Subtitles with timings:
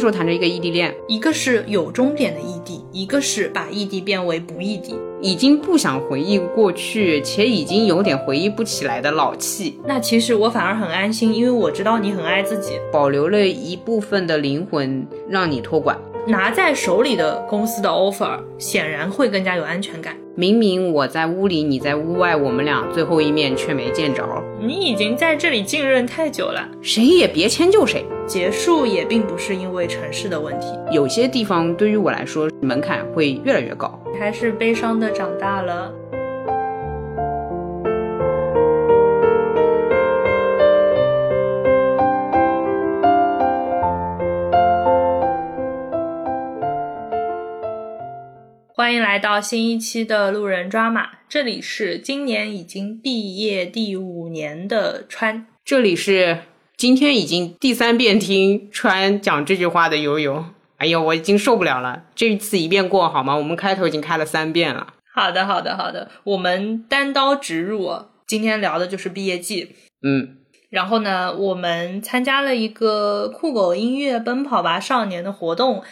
[0.00, 4.96] 时候谈着一个异地恋，一个是有终点的异地，一个是把异地变为不异地。
[5.20, 9.78] 已经不想回忆过去，且已经有点回忆不起来的老气。
[9.86, 15.96] 那其实我反而很安心，因为我知道你很爱自己，保留了一部分的灵魂让你托管。
[16.26, 20.16] 拿在手里的公司的 offer 显然会更加有安全感。
[20.34, 24.24] 明明我在屋里，你在屋外，我们俩最后一面却没见着。
[24.62, 28.04] 你已经在这里浸润太久了，谁也别迁就谁。
[28.26, 33.98] 结束也并不是因为城市的问题，有些地方对于我来说门槛会越来越高。
[34.18, 35.90] 还是悲伤的长大了。
[48.80, 56.38] 欢迎来到新一期的路人抓马，这里是今年已经毕业第五年的川，这里是
[56.78, 60.46] 今天已经第三遍听川讲这句话的悠悠。
[60.78, 63.36] 哎呦，我已经受不了了，这一次一遍过好吗？
[63.36, 64.94] 我们开头已经开了三遍了。
[65.14, 69.76] 好的，好的，好的，我们单刀直入，今天聊的就是毕业季。
[70.02, 70.38] 嗯，
[70.70, 75.82] 然后呢，我们参加了一个酷狗音乐奔跑吧少年的活动。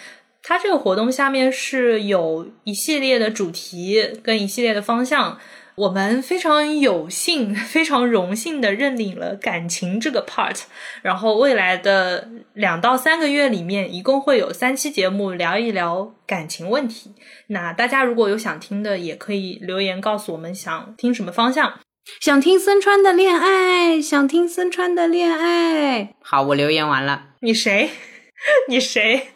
[0.48, 5.38] 它这个活动下面是有一系列的主题跟一系列的方向，
[5.74, 10.62] 我们非常有幸、 非常荣幸的认领了感情这个 part。
[11.02, 17.12] 然后未来的两到三个月里面，一共会有三期节目聊一聊感情问题。
[17.48, 21.80] 那大家如果有想听的，也可以留言告诉我们想听什么方向。
[22.20, 26.14] 想听森川的恋爱，想听森川的恋爱。
[26.22, 27.34] 好，我留言完了。
[27.42, 27.90] 你谁？
[28.66, 29.28] 你谁？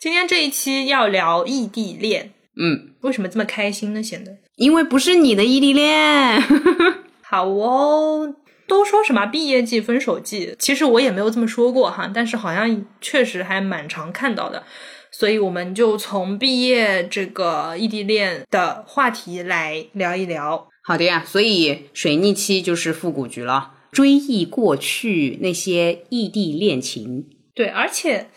[0.00, 4.00] 今天这一期要聊异地恋，嗯，为什么这么开心呢？
[4.00, 6.40] 显得因为不是你的异地恋。
[7.20, 8.32] 好哦，
[8.68, 14.62] 都说什么毕业季、分手季，其实我也没有这么说过哈，但是好像确实还蛮常看到的，
[15.10, 20.68] 所以我们就从毕业这个异地恋的话题来聊一聊。
[20.84, 27.26] 好的呀，所以水逆期就是复古局了，追忆过去那些异地恋情。
[27.52, 28.28] 对，而且。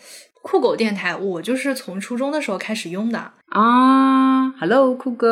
[0.42, 4.50] 酷狗电台，我就是从初中的时候开始用的啊。
[4.58, 5.26] Hello，酷狗，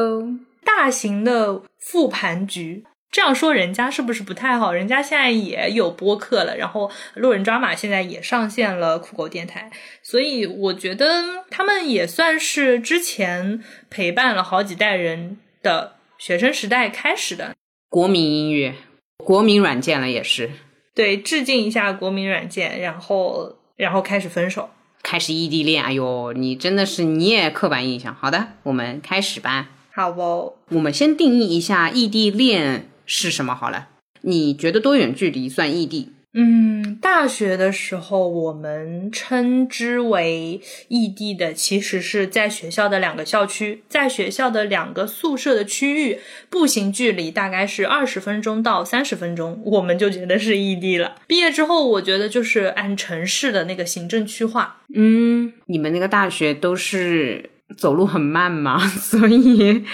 [0.65, 2.84] 大型的复盘局。
[3.10, 4.72] 这样说人家是不是不太好？
[4.72, 9.69] 人家现在也有播客了，然后路人抓马现在也上线了酷狗电台，
[10.00, 17.56] 所以我觉得他们也算是之前陪伴了好几代人的学生时代开始的
[17.88, 18.76] 国民音乐、
[19.16, 20.49] 国民软件了，也是
[20.94, 24.70] 对，致敬一下国民软件，然后然后开始分手。
[25.03, 28.15] 开始异地恋，哎呦，你真的是你也刻板印象。
[28.15, 29.71] 好的，我们开始吧。
[29.93, 33.88] 好不，我们先定义一下异地恋是什么好了。
[34.22, 36.12] 你觉得多远距离算异地？
[36.32, 51.16] 嗯，大学的时候，我们称之为异地的，其实是在学校的两个校区，在学校的两个宿舍的区域，步行距离大概是二十分钟到三十分钟，我们就觉得是异地了。
[51.26, 54.82] 毕业之后，我觉得就是按城市的那个行政区划。
[54.94, 58.78] 嗯，你们那个大学都是走路很慢吗？
[58.86, 59.84] 所以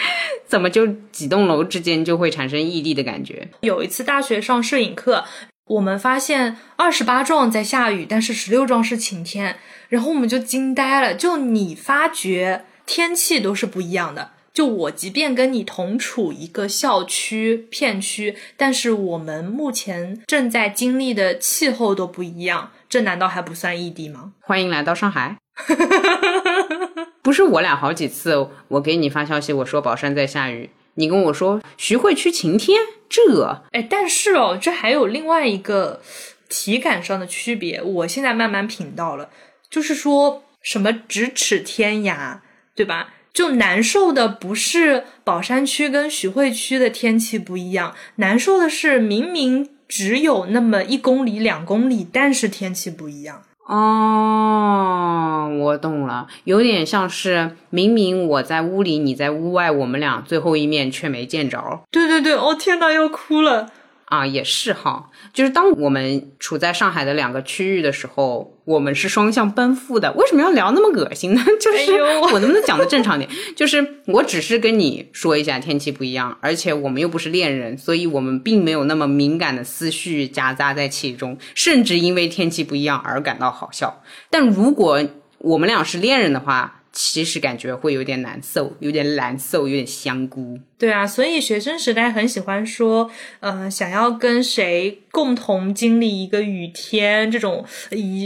[0.46, 3.48] 怎么就几栋楼之间就会产生异地的感觉？
[3.62, 5.24] 有一次大学上摄影课。
[5.66, 9.56] 我们发现二十八幢在下雨，但是十六幢是晴天，
[9.88, 11.12] 然后我们就惊呆了。
[11.12, 14.30] 就你发觉天气都是不一样的。
[14.54, 24.32] 就我即便跟你同处一个校区片区，但是我们目前正在经历的气候都不一样，这难道还不算异地吗？
[24.40, 25.36] 欢迎来到上海。
[27.20, 30.70] 不是我俩好几次，我给你发消息，我说宝山在下雨。
[30.96, 36.02] 你跟我说徐汇区晴天，这哎，但是哦，这还有另外一个
[36.48, 39.30] 体感上的区别，我现在慢慢品到了，
[39.70, 42.38] 就是说什么咫尺天涯，
[42.74, 43.14] 对吧？
[43.32, 53.42] 就难受的不是宝山区跟徐汇区的天气不一样，难受的是明明只有那么一公里、两公里，但是天气不一样。
[53.66, 61.80] 哦，我懂了，有点像是明明我在屋里，你在屋外，我们俩最后一面却没见着。
[61.90, 63.68] 对对对，哦天呐，要哭了。
[64.06, 70.12] 啊，也是哈，就是当我们处在上海的两个区域的时候，我们是双向奔赴的。
[70.12, 71.42] 为什么要聊那么恶心呢？
[71.60, 71.92] 就是
[72.32, 73.28] 我能不能讲的正常点？
[73.56, 84.02] 就是我只是跟你说一下天气不一样，而且我们又不是恋人，所以我们并没有那么敏感的思绪夹杂在其中，甚至因为天气不一样而感到好笑。
[84.30, 85.02] 但如果
[85.38, 90.58] 我们俩是恋人的话，其实感觉会有点难受，有点难受，有点香菇。
[90.78, 93.10] 对啊，所以学生时代很喜欢说，
[93.40, 97.62] 呃，想要跟谁共同经历一个雨天这种，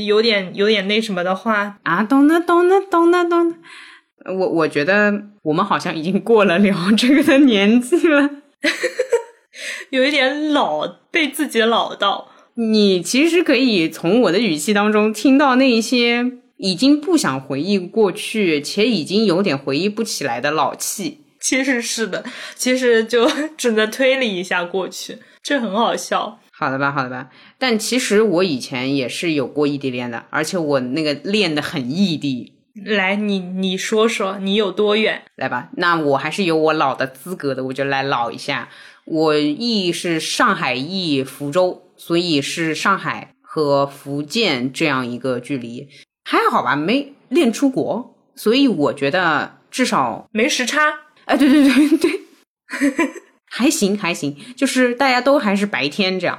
[0.07, 3.57] 有点有点那什么的话啊，懂了懂了懂了懂了。
[4.27, 5.13] 我我觉得
[5.43, 8.31] 我们好像已经过了聊这个的年纪了，
[9.91, 12.29] 有一点老，被自己老到。
[12.55, 21.21] 你其实可以从我的语气当中听到那一些已经不想回忆过去，且已经有点回忆不起来的老气。
[21.41, 22.25] 其实是的，
[22.55, 26.39] 其实就只能推理一下过去，这很好笑。
[26.53, 27.31] 好的吧，好的吧。
[27.59, 32.53] 但其实我以前也是有过异地恋的，而且我那个恋的很异地。
[32.85, 35.23] 来，你你说说你有多远？
[35.37, 38.69] 来吧，那我还是有我老的资格的，我就来老一下。
[39.07, 41.87] 我异是上海异福州。
[42.01, 45.87] 所以是上海和福建这样一个距离，
[46.31, 50.81] 还好吧，没练出国，所以我觉得至少没时差。
[51.25, 53.11] 哎，对对对对，
[53.51, 56.39] 还行还行，就是大家都还是白天这样。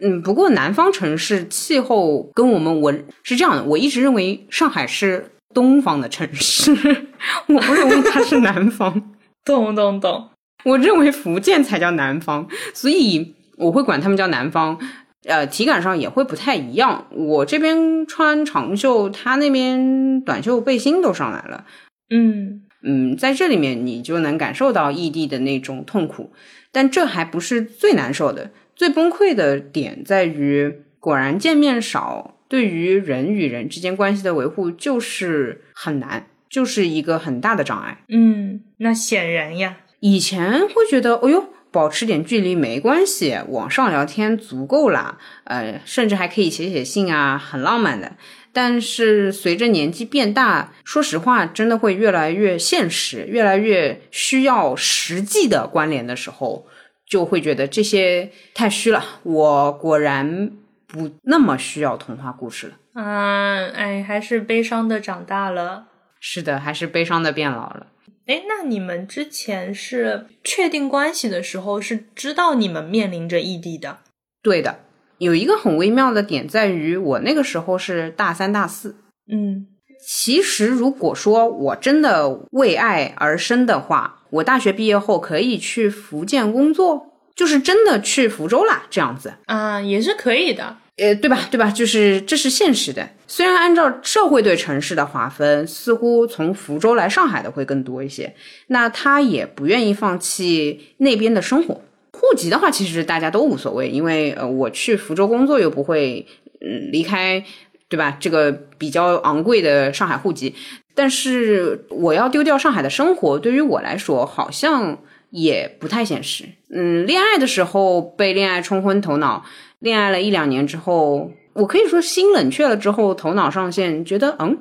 [0.00, 2.90] 嗯，不过南方城市气候跟我们我
[3.22, 6.72] 是这样的，我一直认为上海是东方的城市，
[7.48, 9.14] 我不认为它是南方。
[9.44, 10.30] 懂懂懂，
[10.64, 13.34] 我认为福建才叫南方，所以。
[13.58, 14.78] 我会管他们叫南方，
[15.26, 17.06] 呃，体感上也会不太一样。
[17.10, 21.66] 我这边穿长袖，他那边短袖背心都上来了。
[22.10, 26.32] 嗯嗯，在这里面你就能感受到异地的那种痛苦，
[26.70, 38.04] 但这还不是最难受的，最崩溃的点在于，果然见面少，对于人与人之间关系的维护就是很难，就是一个很大的障碍。
[38.08, 41.44] 嗯，那显然呀，以前会觉得，哎呦。
[41.76, 48.12] 保持点距离没关系，网上聊天足够啦，呃，甚至还可以写写信啊，很浪漫的。
[48.50, 56.66] 但是随着年纪变大，说实话，真的会越来越现实，越来越需要实际的关联的时候，
[57.06, 59.04] 就会觉得这些太虚了。
[59.22, 60.50] 我果然
[60.86, 62.72] 不那么需要童话故事了。
[62.94, 65.88] 嗯，哎，还是悲伤的长大了。
[66.18, 67.88] 是的，还是悲伤的变老了。
[68.26, 73.98] 哎，那你们之前是确定关系的时候是知道你们面临着异地的？
[74.42, 74.80] 对的，
[75.18, 78.96] 有一个很微妙的点在于，我那个时候是大三大四。
[79.32, 79.68] 嗯，
[80.04, 90.78] 其实如果说我真的为爱而生的话，我大学毕业后可以去福建工作，就是真的去福州啦，这样子啊，也是可以的。
[90.96, 91.46] 呃，对吧？
[91.50, 91.70] 对吧？
[91.70, 93.06] 就是这是现实的。
[93.26, 98.34] 虽然按照社会对城市的划分，似乎从福州来上海的会更多一些，
[98.68, 101.82] 那他也不愿意放弃那边的生活。
[102.12, 106.26] 户籍的话，其实大家都无所谓，因为呃，我去福州工作又不会
[106.62, 107.44] 嗯离开，
[107.90, 108.16] 对吧？
[108.18, 110.54] 这个比较昂贵的上海户籍，
[110.94, 114.98] 但是我要丢掉上海的生活，对于我来说好像
[115.28, 116.46] 也不太现实。
[116.70, 119.44] 嗯，恋爱的时候被恋爱冲昏头脑。
[119.78, 124.58] 恋爱了一两年之后，我可以说心冷却了之后，头脑上线，觉得嗯，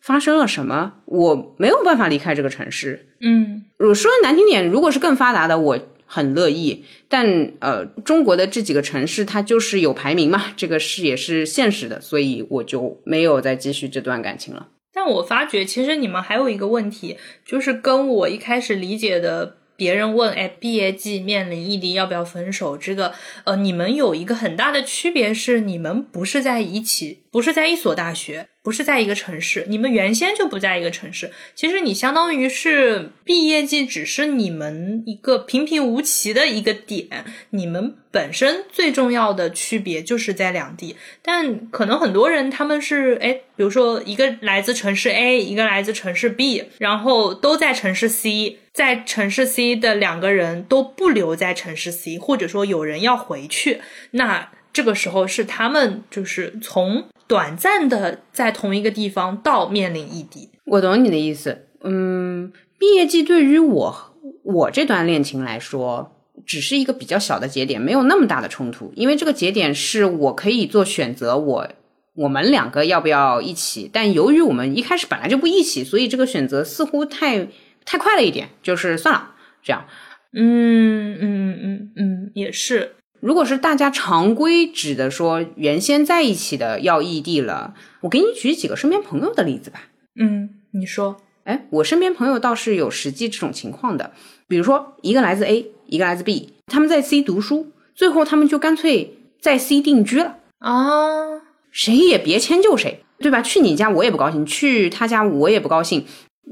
[0.00, 0.94] 发生了什么？
[1.04, 3.08] 我没有办法离开这个城市。
[3.20, 6.84] 嗯，我说难听点，如果是更发达的，我很乐意。
[7.08, 14.68] 但呃，中国的这几个城市，它就是有排名嘛，这个是也是现实的，所以我就没有再继续这段感情了。
[14.92, 19.56] 但我发觉，其实你们还有一个问题，就是跟我一开始理解的。
[19.76, 22.76] 别人问，哎，毕业季面临异地，要不要分手？
[22.76, 23.12] 这个，
[23.44, 28.48] 呃，你们有一个很大的区别是，你们不是在一起，不是在一所大学。
[28.66, 31.30] 不是在一个城市，你们原先就不在一个城市。
[31.54, 37.24] 其实你相当于是毕业季，只是你们一个平平无奇的一个点。
[37.50, 40.96] 你们本身最重要的区别就是在两地。
[41.20, 53.82] 但可能很多人他们是哎，比如说一个来自城市 A，一个来自城市 B，然后都在城市 C，在城市 C 的两个人都不留在城市 C，或者说有人要回去，
[54.12, 57.04] 那这个时候是他们就是从。
[57.28, 61.66] 短暂的在同一个地方到面临异地，我懂你的意思。
[61.82, 68.92] 嗯，毕业季对于我我这段恋情来说，只是一个比较小的节点，没有那么大的冲突。
[68.96, 71.68] 因为这个节点是我可以做选择，我
[72.14, 73.90] 我们两个要不要一起？
[73.92, 77.48] 但由于我们一开始本来就不一起，所以这个选择似乎太
[77.84, 79.86] 太快了一点，就是算了，这样。
[80.32, 82.96] 嗯嗯嗯嗯，也是。
[83.20, 89.84] 如果是大家常规指的说原先在一起的要异地了，我给你举几个身边朋友的例子吧。
[90.20, 94.12] 嗯，你说，哎，我身边朋友倒是有实际这种情况的，
[94.46, 103.42] 比如说一个来自 A，一个来自 B，他们在 C 读书，最后他们就干脆在 C 定居了啊，谁也别迁就谁，对吧？
[103.42, 106.04] 去你家我也不高兴，去他家我也不高兴。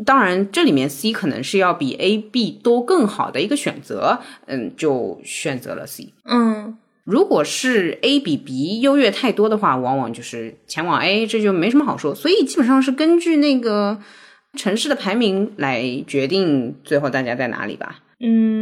[0.05, 6.13] 当然，这里面 C 可能是要比 A、B 都更好的一个选择，嗯，就选择了 C。
[6.25, 12.13] 嗯，如果是 A 比 B 优越太多的话，往往就是前往 A，这就没什么好说。
[12.13, 14.01] 所以基本上是根据那个
[14.57, 18.01] 城市的排名来决定最后大家在哪里吧。
[18.19, 18.54] 嗯，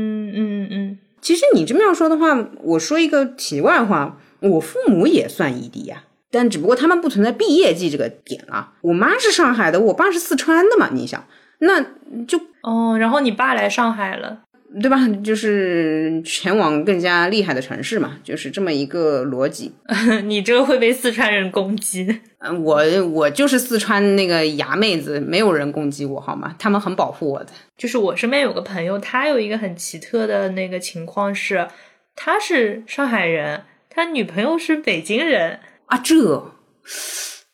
[1.23, 6.03] 其实你这么要说的话，我说一个题外话，我父母也算异地呀。
[6.31, 8.73] 但只不过他们不存在毕业季这个点啊。
[8.81, 10.89] 我妈是上海的，我爸是四川的嘛。
[10.93, 11.25] 你想，
[11.59, 11.81] 那
[12.27, 14.41] 就哦，然后你爸来上海了，
[14.81, 14.97] 对吧？
[15.23, 19.73] 就是前往更加厉害的城市嘛，就是这么一个逻辑。
[20.25, 22.21] 你这个会被四川人攻击。
[22.39, 26.55] 嗯，我我就是四川那个牙妹子，没有人攻击我好吗？
[26.59, 27.53] 他们很保护我的。
[27.77, 31.69] 就是我身边有个朋友，他有一个很奇特的那个情况是，
[32.17, 35.61] 他是上海人，他女朋友是北京人。
[35.87, 36.53] 啊，这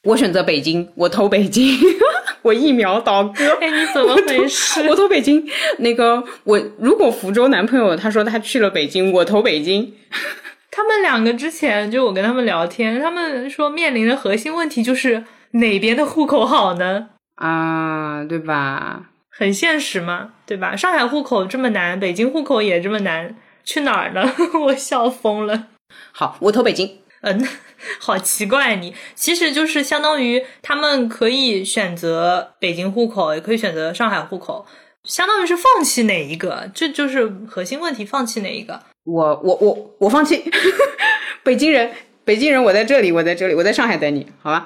[0.04, 1.76] 我选择北京，我投北京，
[2.42, 3.58] 我一秒倒戈。
[3.60, 4.80] 哎，你怎么回事？
[4.88, 5.46] 我投北京。
[5.78, 9.94] 那个，我如果福州男朋友他说他去了北京，我投北京。
[10.70, 17.08] 他们两个之前就我跟他们聊天，他们说面临的核心问题就是哪边的户口好呢？
[17.34, 19.02] 啊，对吧？
[19.30, 20.76] 很现实嘛，对吧？
[20.76, 24.32] 上海户口这么难，北京户口也这么难，去哪儿呢？
[24.66, 25.66] 我笑疯了。
[26.12, 26.98] 好，我投北京。
[27.22, 27.48] 嗯，
[28.00, 34.66] 好奇怪，你其实就是相当于他们可以选择北京户口，也可以选择上海户口，
[35.04, 38.82] 相当于是放弃哪一个，这就是核心问题，放弃哪一个？
[39.04, 40.50] 我我我我放弃，
[41.44, 41.92] 北京人，
[42.24, 44.64] 北京人，我在这里，我在这里，我在上海等你，好吧？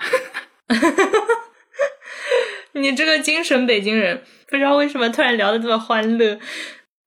[2.73, 6.38] 你这个精神北京人，不知道为什么突然聊的这么欢乐，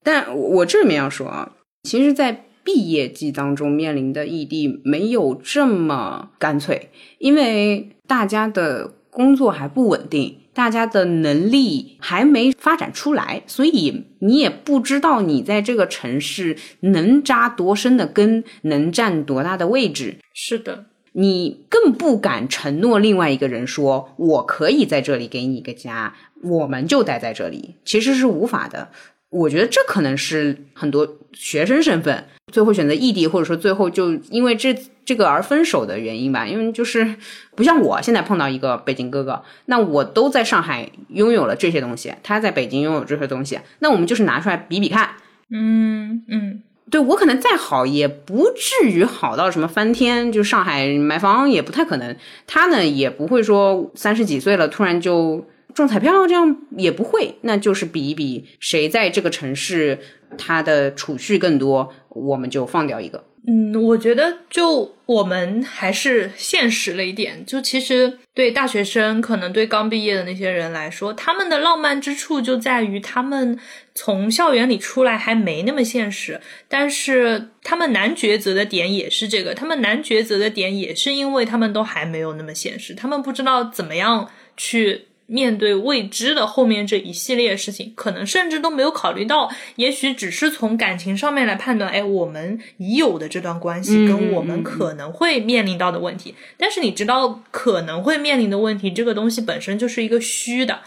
[0.04, 1.50] 但我这里面要说啊，
[1.82, 2.44] 其实，在。
[2.66, 20.16] 毕业季当中面临的异地没有这么干脆，因为大家的工作还不稳定，大家的能力还没发展出来，所以你也不知道你在这个城市能扎多深的根，能占多大的位置。
[20.34, 28.88] 是的，你更不敢承诺另外一个人说我可以在这里给你一个家，我们就待在这里，其实是无法的。
[29.30, 34.72] 我觉得这可能是很多学生身份最后选择异地，或者说最后就因为这
[35.04, 36.46] 这个而分手的原因吧。
[36.46, 37.16] 因为就是
[37.56, 45.10] 不像我现在碰到一个北京哥哥，那我都在上海拥有了这些东西，他在北京拥有这些东西，那我们就是拿出来比比看。
[45.50, 52.16] 嗯嗯，对我可能再好也不至于好到什么翻天，就上海买房也不太可能。
[52.46, 55.44] 他呢也不会说三十几岁了突然就。
[55.76, 59.98] 中彩票这样也不会，那就是比一比谁在这个城市
[60.38, 63.22] 他的储蓄更多，我们就放掉一个。
[63.46, 67.44] 嗯，我觉得就我们还是现实了一点。
[67.44, 73.56] 就其实对大学生，可能对刚毕业的那些人来说，他们的浪漫之处就在于他们
[73.94, 76.40] 从校园里出来还没那么现实。
[76.68, 85.05] 但是他们难抉择的点也是这个，他们难抉择的点也是因为他们都还没有那么现实，他们不知道怎么样去。
[85.26, 96.34] 面对未知的后面这一系列事情，可能甚至都没有考虑到，也许只是从感情上面来判断，哎，我们已有的这段关系跟我们可能会面临到的问题。
[96.56, 100.80] 但是你知道可能会面临的问题，这个东西本身就是一个虚的，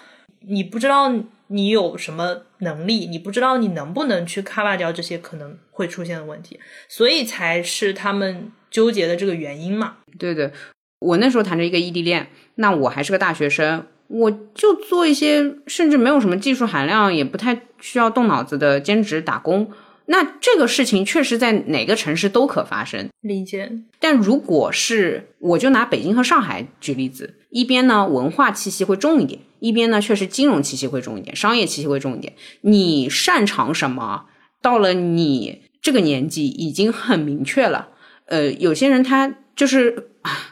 [0.48, 1.14] 你不知道
[1.48, 9.98] 你有什么能力，你不知道你能不能去 cover 掉这些可能会出现的问题，所以才是他们纠结的这个原因嘛。
[10.18, 10.54] 对的，
[11.00, 13.86] 我那时候谈着一个异地恋，那我还是个大学生。
[14.10, 19.72] 我就做一些甚至没有什么技术含量，也不太需要动脑子的兼职打工。
[20.08, 23.72] 那这个事情确实在哪个城市都可发生，理解。
[24.00, 32.34] 但如果是我就拿北京和上海举例子，一边呢文化气息会重一点，一边呢确实金融气息会重一点，商业气息会重一点。
[32.62, 34.26] 你擅长什么？
[34.60, 37.90] 到了你这个年纪已经很明确了。
[38.26, 40.08] 呃，有些人他就是。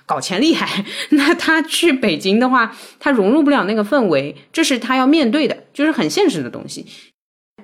[0.06, 6.86] 搞钱厉害， 那他去北京的话，他融入不了那个氛围，这是他要面对的，就是很现实的东西。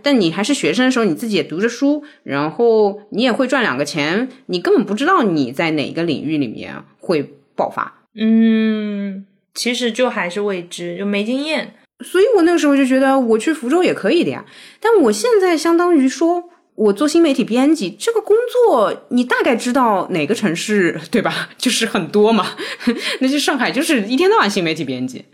[0.02, 7.24] 但你还是学生的时候，你自己也读着书，然后你也会赚两个钱，你根本不知道你在哪个领域里面会
[7.56, 8.02] 爆发。
[8.16, 11.76] 嗯，其实就还是未知，就没经验。
[12.04, 14.44] 所以我那个时候就觉得我去福州也可以的呀。
[14.82, 16.50] 但我现在相当于说。
[16.76, 18.36] 我做新媒体编辑这个工
[18.68, 21.50] 作，你大概知道哪个城市对吧？
[21.58, 22.48] 就是很多嘛，
[23.22, 25.26] 那就上海就是一天到晚新媒体编辑。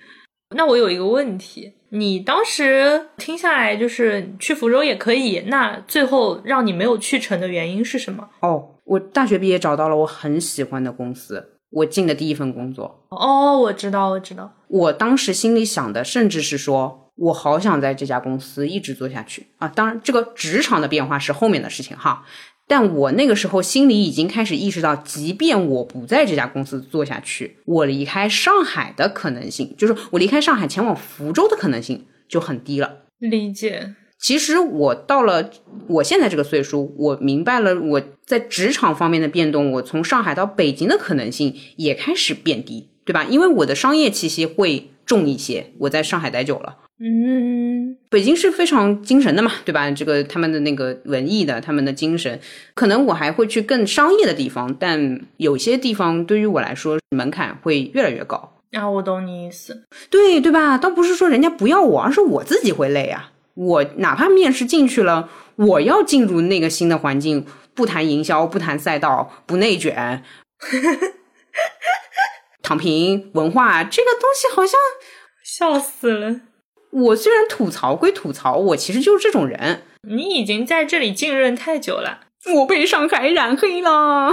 [0.55, 8.27] 那我有一个问题，你当时听下来就是去福州也可以，那最后让你没有去成的原因是什么？
[8.41, 13.05] 哦，我大学毕业找到了我很喜欢的公司，我进的第一份工作。
[13.11, 14.51] 哦，我知道，我知道。
[14.67, 17.08] 我当时心里想的，甚至是说。
[17.19, 19.67] 我好想在这家公司一直做下去啊！
[19.67, 22.25] 当然，这个职场的变化是后面的事情哈。
[22.65, 33.05] 但我那个时候心里已经开始意识到，即便我不在这家公司做下去，我离开上海的可能性，就是我离开上海前往福州的可能性就很低了。
[33.17, 33.95] 理解。
[34.19, 35.49] 其实我到了
[35.87, 43.23] 我现在这个岁数，我明白了我在职场方面的变动，我从上海到北京的可能性也开始变低，对吧？
[43.23, 46.77] 因为我的商业气息会重一些，我在上海待久了。
[47.01, 49.89] 嗯，北京是非常精神的嘛，对吧？
[49.89, 52.37] 这个他们的那个文艺的，他们的精神，
[52.73, 58.57] 可能我还会去更商业的地方，但有些地方对于我来说门槛会越来越高。
[58.73, 60.77] 啊，我懂你意思，对对吧？
[60.77, 63.31] 倒不是说人家不要我，而是我自己会累啊。
[63.55, 70.21] 我哪怕面试进去了，我要进入那个新的环境，不谈营销，不谈赛道，不内卷，
[72.61, 74.77] 躺平文化这个东西好像
[75.43, 76.41] 笑死了。
[76.91, 79.83] 我虽然吐槽归吐槽，我其实就是这种人。
[80.07, 82.21] 你已经在这里浸润太久了，
[82.55, 84.31] 我被上海染黑了。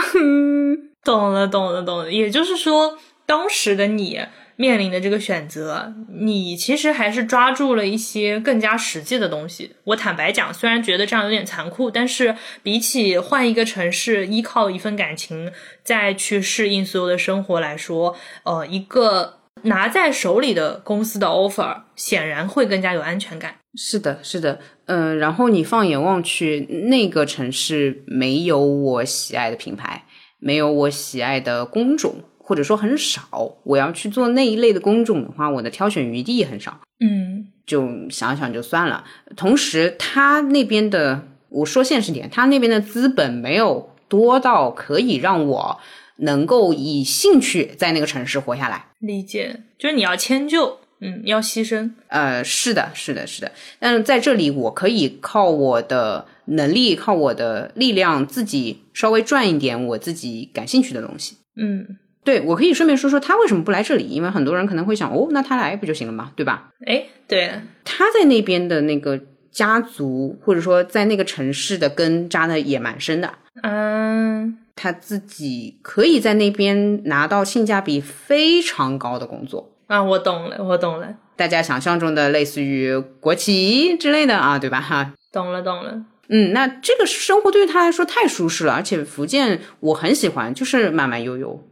[1.05, 2.11] 懂了，懂了，懂了。
[2.11, 4.21] 也就是说，当时的你
[4.57, 9.73] 面临的这个选择，你其实还是抓住了一些更加实际的东西。
[9.85, 19.36] 我坦白讲，虽然觉得这样有点残酷，但是比起换一个城市，依靠一份感情再去适应所有的生活来说，呃，一个。
[19.67, 23.55] 拿在手里的公司的 offer 显然会更加有安全感。
[23.75, 30.05] 是的，是的，嗯，然后你放眼望去，那个城市没有我喜爱的品牌，
[30.39, 33.57] 没有我喜爱的工种，或者说很少。
[33.65, 36.81] 我要去做那一类的工种的话，我的挑选余地很少。
[37.01, 39.05] 嗯，就想想就算了。
[39.37, 45.79] 同时，他那边的，我说现实点，他那边的资本没有多到可以让我。
[46.19, 53.53] 能够以兴趣在那个城市活下来，理解就是你要迁就，嗯，要牺牲，呃，是的，是的，是的。
[53.79, 61.37] 但是在这里，我可以靠我的能力，靠我的力量，自己稍微赚一点我自己感兴趣的东西。
[61.57, 61.87] 嗯，
[62.25, 66.33] 对，我可以顺便说说他为什么不来这里，因为很多人可能会想，哦，那他来不就行了吗？
[66.35, 66.71] 对吧？
[66.87, 73.35] 哎，对，他在那边的那个家族，或者说在那个城市的根扎的也蛮深的。
[73.63, 74.59] 嗯。
[74.77, 80.03] 他自己可以在那边拿到性价比非常高的工作啊！
[80.03, 81.17] 我懂了，我懂了。
[81.35, 84.81] 大家想象中的类似于国企之类的啊，对吧？
[84.81, 86.05] 哈，懂了，懂了。
[86.29, 91.63] 嗯，那这个生活对于他来说太舒适了，而且福建我很喜欢，就是慢慢悠悠，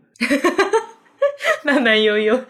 [1.63, 2.45] 慢慢悠悠。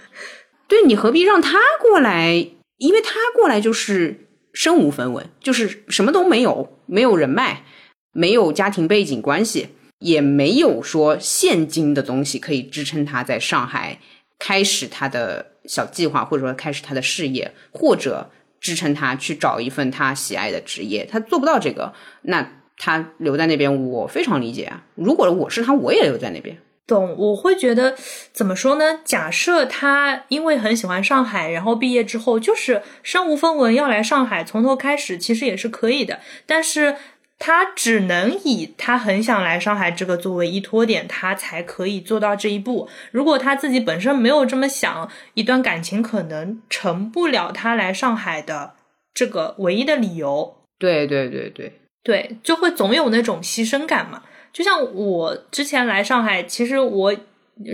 [0.69, 2.47] 对你何必让他过来？
[2.79, 7.65] 因为他过来就是身无分文，就是什么都没有，没有人脉，
[8.13, 9.69] 没有家庭背景关系。
[10.05, 13.99] 也没有说现金的东西可以支撑他在上海
[14.39, 21.07] 开始他的小计划，或者说开始他的事业，或者支撑他去找一份他喜爱的职业。
[21.11, 24.85] 他做不到这个，那他留在那边，我非常理解啊。
[24.95, 26.59] 如果我是他，我也留在那边。
[26.87, 27.17] 懂？
[27.17, 27.97] 我会觉得
[28.31, 29.01] 怎么说呢？
[29.07, 36.21] 假设他因为很喜欢上海，然后毕业之后就是身无分文要来上海从头开始，其实也是可以的。
[36.45, 36.97] 但是。
[37.39, 42.89] 他只能以他很想来上海这个作为依托点，他才可以做到这一步。
[43.11, 48.75] 如果他自己本身没有这么想，一段感情可能成不了他来上海的
[49.13, 50.57] 这个唯一的理由。
[50.79, 54.23] 对对对对对，就会总有那种牺牲感嘛。
[54.53, 57.15] 就像我之前来上海，其实我。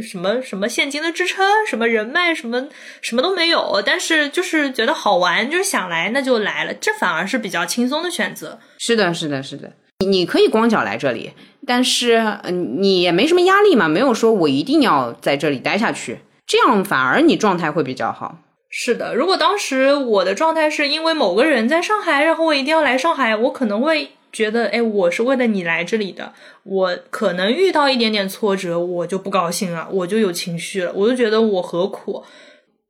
[0.02, 2.68] 什么什么现金的支撑，什么人脉，什么
[3.00, 8.58] 什么都没有，但是就是觉得好玩，就是想来那就来了，这反而是比较轻松的选择。
[8.78, 11.32] 是的，是的，是的，你你可以光脚来这里，
[11.66, 18.38] 但是嗯，你也没什么压力嘛，没有说我一定要在这里待下去，这样反而你状态会比较好。
[18.68, 24.10] 是的，如果当时我的状态是因为某个人在上海，然后我一定要来上海，我可能会。
[24.32, 32.22] 觉得哎，我是为了你来这里的，我可能遇到一点点挫折，我就不高兴了，我就有情绪了，我就觉得我何苦？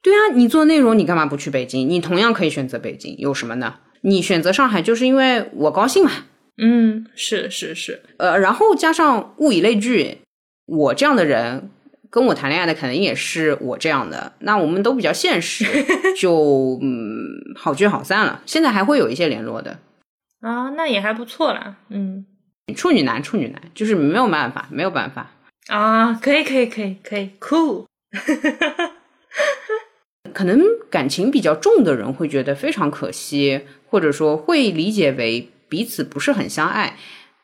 [0.02, 1.88] 对啊，你做内容，你干嘛不去北京？
[1.88, 3.74] 你同样可以选择北京，有什么呢？
[4.02, 6.10] 你选择上海，就是因为我高兴嘛。
[6.62, 10.18] 嗯，是是是，呃，然后加上物以类聚，
[10.66, 11.70] 我这样的人
[12.10, 15.64] 跟我谈恋爱的，可能也是我这样的，那我们都比较现实，
[16.18, 16.98] 就嗯，
[17.56, 18.42] 好聚好散了。
[18.46, 19.78] 现在还会有一些联络的。
[20.40, 21.76] 啊，那也还不错啦。
[21.88, 22.24] 嗯，
[22.74, 25.30] 处女男，处女男，就是没有办法，没有办法
[25.68, 26.14] 啊。
[26.14, 27.84] 可以，可以，可以，可以，cool。
[30.32, 36.96] 可能感情比较重的人会觉得非常可惜，或者说会理解为彼此不是很相爱。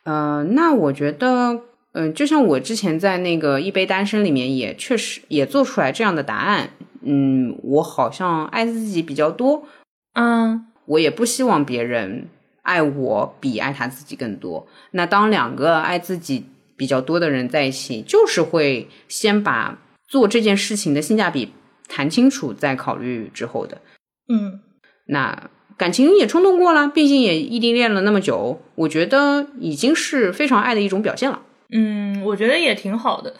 [0.05, 1.61] 呃，那我觉得，
[1.93, 6.71] 嗯，就像我之前在那个一杯单身里面也确实也做出来这样的答案。
[7.03, 9.67] 嗯，我好像爱自己比较多。
[10.15, 12.29] 嗯我也不希望别人
[12.67, 14.67] 爱我比爱他自己更多。
[14.91, 16.45] 那当两个爱自己
[16.77, 21.53] 比较多的人在一起，就是会先把做这件事情的性价比
[21.89, 23.81] 谈清楚，再考虑之后的。
[24.29, 24.61] 嗯
[25.07, 31.41] 那感情也冲动过了，毕竟也异地恋了那么久，我觉得已经是非常爱的一种表现了。
[31.71, 33.35] 嗯，我觉得也挺好的，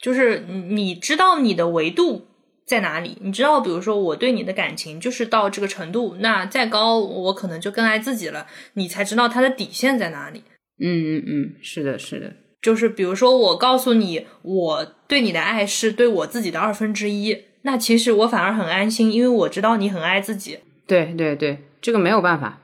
[0.00, 2.26] 就是你你知道你的维度
[2.70, 10.44] 在哪里，你知道，比如说我对你的感情就是到这个程度，那再高我可能就更爱自己了，你才知道他的底线在哪里。
[10.78, 20.60] 嗯嗯嗯，是的，是的，就是比如说，我告诉你，我对你的爱是对我自己的二分之一，那其实我反而很安心，因为我知道你很爱自己。
[20.86, 22.60] 对对对，这个没有办法。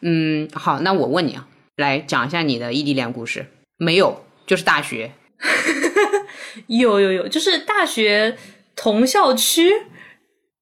[0.00, 3.44] 嗯，好，那我问你啊，来讲一下你的异地恋故事。
[3.76, 5.12] 没有，就是大学。
[6.66, 8.36] 有有有，就是大学
[8.74, 9.70] 同校区，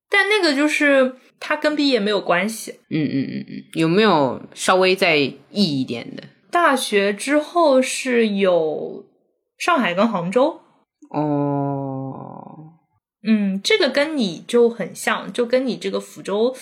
[0.09, 2.73] 但那个就是它跟毕业没有关系。
[2.91, 6.25] 嗯嗯嗯嗯，有没有稍微再异一点的？
[6.51, 9.07] 大学之后是有
[9.57, 10.61] 上海跟杭州，
[11.11, 12.75] 哦，
[13.23, 16.57] 嗯，这个跟你就很像，就跟你这个福州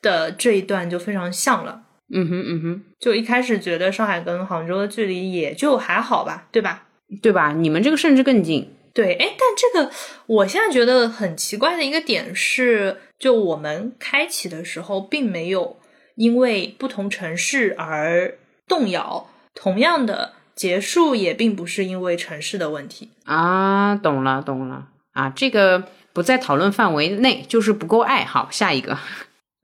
[0.00, 1.82] 的这一段就非常像了。
[2.14, 6.86] 嗯哼嗯哼，就一开始觉得上海跟杭州的距离也就还好吧，对吧？
[7.20, 7.52] 对吧？
[7.52, 8.68] 你们这个甚至更近。
[8.94, 9.90] 对，哎，但这个
[10.26, 15.78] 我现在觉得很奇怪的一个点是，就我们开启的时候并没有
[16.16, 23.10] 因为不同城市而动摇，同样的结束也并不是因为城市的问题。
[23.24, 28.48] 啊，懂了懂了啊，这个不在讨论范围内，就是不够爱好。
[28.50, 28.98] 下一个，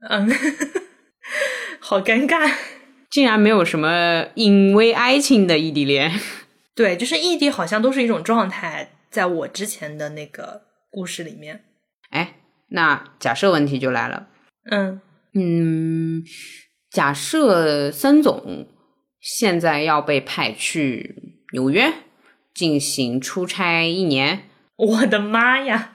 [0.09, 0.27] 嗯，
[1.79, 2.51] 好尴尬。
[3.11, 6.19] 竟然没有什么因为爱情的异地恋。
[6.75, 11.65] 对，就是异地好像都是一种状态，在我之前的那个故事里面。
[12.09, 12.35] 哎，
[12.69, 14.27] 那假设问题就来了。
[14.71, 15.01] 嗯
[15.33, 16.23] 嗯，
[16.89, 18.67] 假设森总
[19.19, 21.15] 现在要被派去
[21.53, 21.93] 纽约
[22.53, 25.93] 进行出差一年，我的妈呀！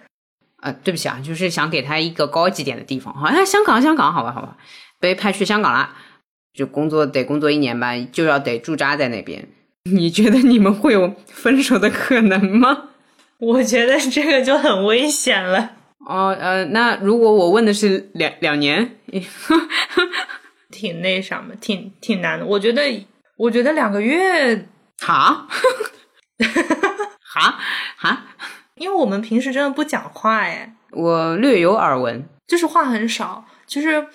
[0.62, 4.56] 呃，对不起啊，就是想给他一个高级点的地方，好像香港，香港，好吧，好吧，
[4.98, 5.94] 被派去香港了，
[6.54, 9.48] 就工作得工作一年吧，就要得驻扎在那边。
[9.84, 12.90] 你觉得你们会有分手的可能吗？
[13.44, 15.72] 我觉得这个就很危险了。
[16.06, 18.96] 哦，呃，那如果我问的是两两年，
[20.70, 22.44] 挺那什么，挺挺难的。
[22.44, 22.82] 我觉得，
[23.36, 25.46] 我觉得两个月，哈，
[27.24, 27.58] 哈
[27.96, 28.24] 哈，
[28.76, 34.06] 因为我们平时真的不讲话，哎，我略有耳闻，就是话很少，就是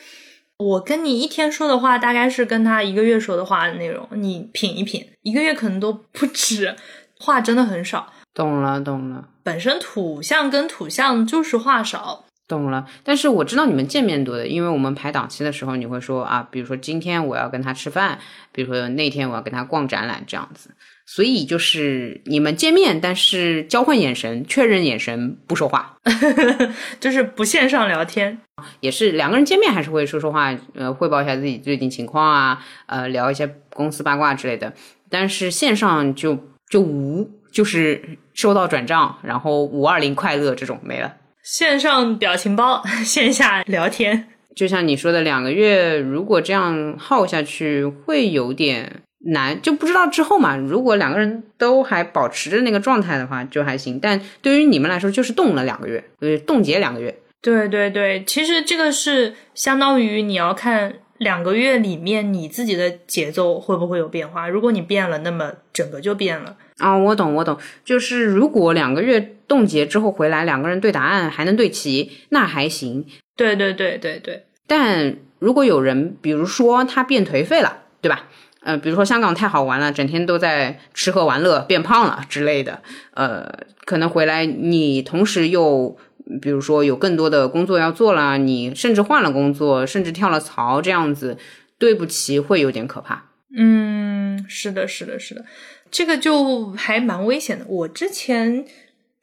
[0.57, 6.75] 我跟你一天说的话，大概是跟他一个月说的话的内容，你品一品，一个月可能都不止，
[7.19, 8.13] 话真的很少。
[8.33, 9.27] 懂了，懂了。
[9.43, 18.19] 本身土象跟土象就是话少，懂了，但是我知道你们见面多的，因为我们排档期的时候，你会说啊，比如说今天我要跟他吃饭，
[18.51, 20.71] 比如说那天我要跟他逛展览这样子，
[21.05, 25.97] 所以就是你们见面，但是交换眼神，确认眼神，不说话，
[26.99, 28.39] 就是不线上聊天，
[28.79, 34.73] 也是两个人见面还是会说说话，呃，汇报一下自己最近情况啊，呃，聊一些公司八卦之类的，
[35.09, 36.37] 但是线上就
[36.69, 38.01] 就无，就是
[38.33, 41.13] 收到转账，然后五二零快乐这种没了。
[41.43, 44.27] 线上表情包， 线下聊天。
[44.55, 49.01] 就像你说的，两个月如果这样耗下去，会有点
[49.33, 50.57] 难，就不知道之后嘛。
[50.57, 53.99] 如果两个人都还保持着那个状态的话，就还行。
[54.01, 57.15] 但对于你们来说，就是冻了两个月，呃，冻结两个月。
[57.41, 64.49] 对对对，其实这个是相当于你要看两个月里面你自己的节奏会不会有变化。
[64.49, 66.57] 如果你变了，那么整个就变了。
[66.79, 67.57] 啊，我懂，我懂。
[67.85, 73.05] 就是如果两个月冻结之后回来，两个人对答案还能对齐，那还行。
[73.35, 74.45] 对对对对对。
[74.65, 78.27] 但如果有人，比如说他变颓废了，对吧？
[78.61, 82.81] 呃，比如说香港太好玩了，整天都在吃喝玩乐，变胖了之类的，
[83.13, 83.49] 呃，
[83.85, 85.97] 可能回来你同时又，
[86.41, 91.37] 比如说有更多的工作要做了，你甚至换了工作，甚至跳了槽，这样子，
[91.77, 93.31] 对不起会有点可怕。
[93.57, 95.43] 嗯，是的，是的，是的。
[95.89, 97.65] 这个就还蛮危险的。
[97.67, 98.63] 我之前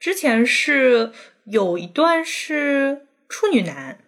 [0.01, 1.13] 之前是
[1.45, 3.99] 有一段是处女男，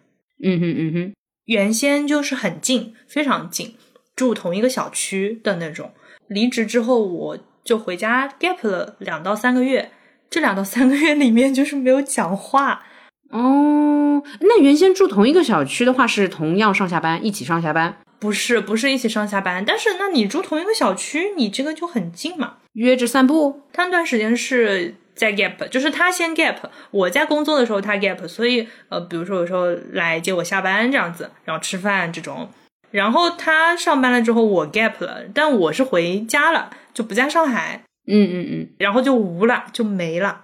[0.43, 1.13] 嗯哼嗯哼，
[1.45, 3.75] 原先就是很近，非常近，
[4.13, 5.93] 住同一个小区的那种。
[6.27, 9.91] 离职之后，我就回家 gap 了两到三个月。
[10.29, 12.83] 这两到三个月里面，就是没有讲话。
[13.29, 17.97] 哦，那原先住同一个小区的话，是同样上下班，一起上下班？
[18.19, 19.63] 不是，不是一起上下班。
[19.65, 22.55] 但是，那你住同一个小区，你这个就很近嘛。
[22.73, 26.57] 约着散步，他那段时间是在 gap，就是他先 gap，
[26.91, 32.49] 我在工作的时候他 gap，所以呃，比如说有时候来接我下班这样子，然后吃饭这种，
[32.91, 40.41] 然后他上班了之后我 gap 了，但我是回家了，就不在上海，嗯嗯嗯，然后就无了，就没了，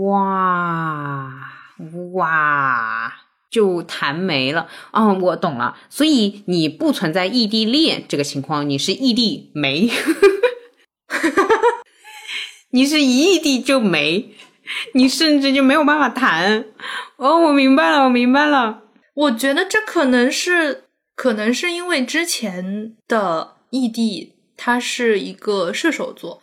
[0.00, 1.41] 哇
[2.14, 3.12] 哇，
[3.50, 4.68] 就谈没了。
[4.90, 9.90] 啊、我懂了，所以你不存在异地恋这个情况，你是异地没，
[12.70, 14.34] 你是一异地就没，
[14.94, 16.64] 你甚至就没有办法谈。
[17.16, 18.82] 哦，我明白了，我明白了。
[19.14, 26.40] 我觉得这可能是，可能是因为之前的异地他是一个射手座，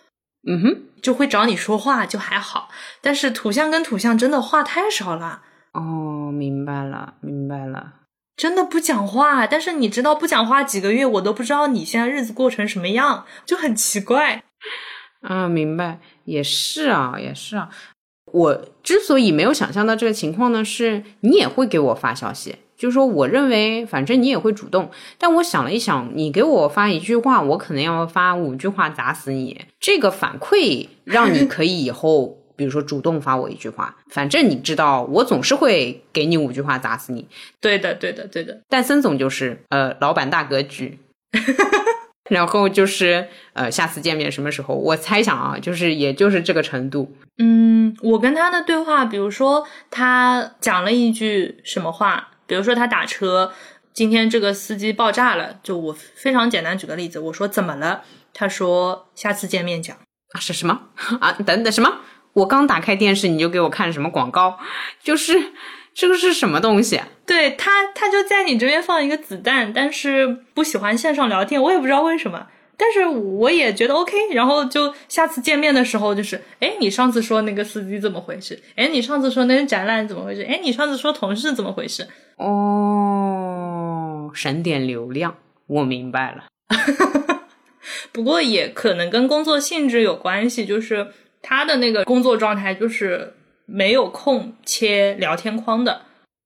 [0.48, 2.70] 嗯哼，就会找你说话就还好，
[3.02, 5.42] 但是土象跟土象真的话太少了。
[5.74, 7.94] 哦，明白了，明白了。
[8.36, 14.44] 真的不讲话，但是你知道不讲话几个月，我都不知道你现在日子过成什么样，就很奇怪。
[15.22, 17.70] 啊，明白，也是啊，也是啊。
[18.32, 29.66] 我之所以没有想象到这个情况呢，是你也会给我发消息，就是说我认为反正你也会主动，但我想了一想，你给我发一句话，我可能要发五句话砸死你。
[29.80, 37.28] 这个反馈 让你可以以后，比如说主动发我一句话，反正你知道我总是会给你五句话砸死你。
[37.60, 38.62] 对的，对的，对的。
[38.70, 40.98] 但森总就是呃，老板大格局。
[42.30, 44.76] 然后就是呃，下次见面什么时候？
[44.76, 47.12] 我猜想啊，就是也就是这个程度。
[47.40, 53.54] 嗯，我跟他的对话，比如说他讲了一句什么话，比如说他打车，
[53.94, 58.02] 今天这个司机爆炸了，就我非常简单举个例子，我说怎么了？
[58.34, 59.96] 他说下次见面讲
[60.34, 60.82] 啊，是什么
[61.22, 61.32] 啊？
[61.46, 62.00] 等等什么？
[62.34, 64.58] 我刚打开电视你就给我看什么广告？
[65.04, 65.52] 就是
[65.94, 67.00] 这个是什么东西？
[67.28, 72.48] 对他，他就在你这边放一个子弹，但是不喜欢线上聊天，我也不知道为什么。
[72.80, 78.58] 但是我也觉得 OK，然后就下次见面的时候，就是，哎，你上次说那个司机怎么回事？
[78.78, 80.44] 哎，你上次说那个展览怎么回事？
[80.44, 82.08] 哎，你上次说同事怎么回事？
[82.38, 85.36] 哦，省点流量，
[85.68, 86.46] 我明白了。
[88.14, 91.08] 不过也可能跟工作性质有关系，就是
[91.42, 93.34] 他的那个工作状态就是
[93.66, 96.04] 没有空切聊天框的，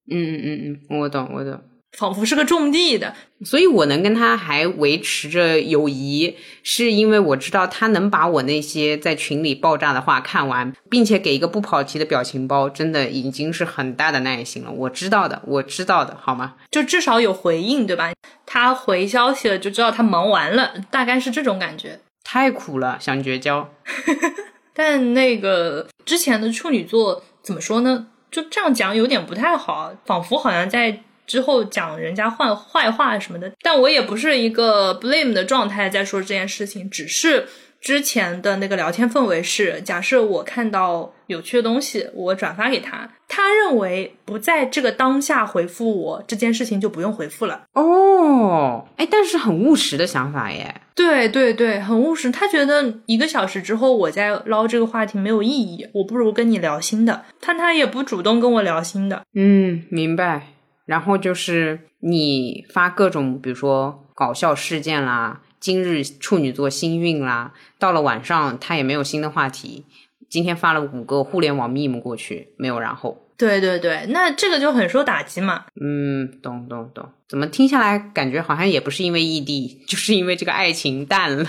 [0.09, 1.61] 嗯嗯嗯嗯，我懂我懂。
[1.97, 3.13] 仿佛是个种地的，
[3.45, 14.71] 所以我能跟他还维持着友谊，是因为我知道他能把我那些在群里爆炸的话看完，并且给一个不跑题的表情包，真的已经是很大的耐心了。
[14.71, 16.55] 我知道的，我知道的，好吗？
[16.71, 18.11] 就至少有回应，对吧？
[18.45, 21.99] 他回消息了，就知道他忙完了，大概是这种感觉。
[22.23, 23.69] 太苦了，想绝交。
[24.73, 28.07] 但那个之前的处女座怎么说呢？
[28.31, 31.03] 就这样讲有点不太好，仿佛好像在。
[31.25, 37.47] 之后讲人家坏坏话什么的，但我也不是一个 blame 的状态在说这件事情，只是
[37.81, 47.63] 之前的那个聊天氛围是，假设我看到有趣的东西，我转发给他，他认为不在这个当下回复我这件事情就不用回复了。
[47.73, 50.73] 哦，哎，但是很务实的想法耶。
[50.95, 52.29] 对对对，很务实。
[52.29, 57.25] 他觉得一个小时之后我再捞这个话题没有意义，我不如跟你聊新的。
[57.41, 59.23] 但他也不主动跟我聊新的。
[59.33, 60.47] 嗯，明白。
[60.85, 69.85] 然后就是你发各种，比如说搞笑事件啦，今日处女座星运啦，到了晚上他也没有新的话题。
[70.29, 73.19] 今天发了五个互联网 meme 过去，没有然后。
[73.37, 75.65] 对对对，那这个就很受打击嘛。
[75.79, 77.09] 嗯，懂懂懂。
[77.27, 81.45] 怎么听下来感觉好像也不是因为异地，就是因为这个爱情淡了。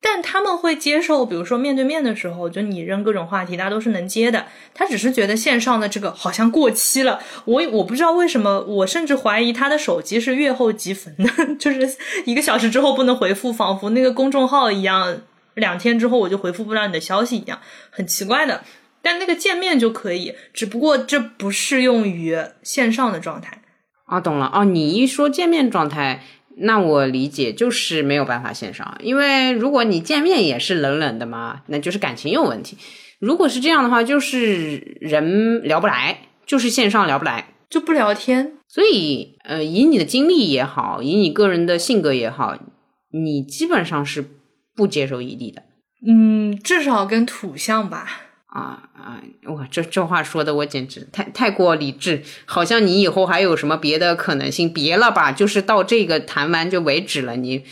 [0.00, 4.46] 但他们会接受，比如说面对面的时候，就你扔各种话题，大家都是能接的。
[4.72, 7.20] 他只是觉得线上的这个好像过期了。
[7.44, 15.22] 我我不知道为什么，我甚至怀疑他的手机是月后即焚的， 就是一个小时之后不能回复，仿佛那个公众号一样，
[15.54, 17.58] 两天之后我就回复不了你的消息一样，
[17.90, 18.62] 很奇怪的。
[19.02, 23.62] 但那个见面就可以，只不过这不适用于线上的状态。
[24.04, 24.50] 啊，懂了。
[24.54, 26.22] 哦，你一说见面状态。
[26.58, 32.76] 那我理解就是没有办法线上，因为如果你见面也是冷冷的嘛，那就是感情有问题。
[33.18, 38.52] 如果是这样的话，就是人聊不来，就是线上聊不来，就不聊天。
[38.68, 42.58] 所以，呃，以你的经历也好，以你个人的性格也好，
[43.12, 44.24] 你基本上是
[44.74, 45.62] 不接受异地的。
[46.06, 48.25] 嗯，至少跟土象吧。
[48.46, 49.20] 啊啊！
[49.44, 54.72] 哇，这这话说的我简直太太过理智，好像你以后还有什么别的可能性？
[54.72, 57.36] 别了吧，就是到这个谈完就为止了。
[57.36, 57.64] 你，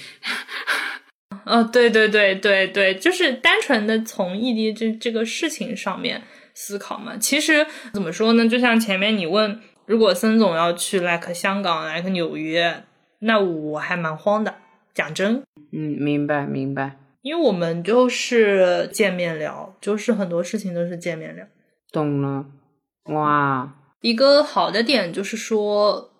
[1.47, 6.23] 哦，对对对对对，就是单纯的从异地这这个事情上面
[6.55, 7.17] 思考嘛。
[7.17, 8.49] 其实怎么说呢？
[8.49, 12.85] 就像前面你问，如果森总要去 like 香港，like 纽约，
[13.21, 14.57] 那我还蛮慌的。
[14.93, 16.97] 讲真，嗯，明白明白。
[17.25, 21.47] 因为我们就是见面聊，就是很多事情都是见面聊。
[21.91, 22.45] 懂了，
[23.15, 26.11] 哇，一个好的点就是说，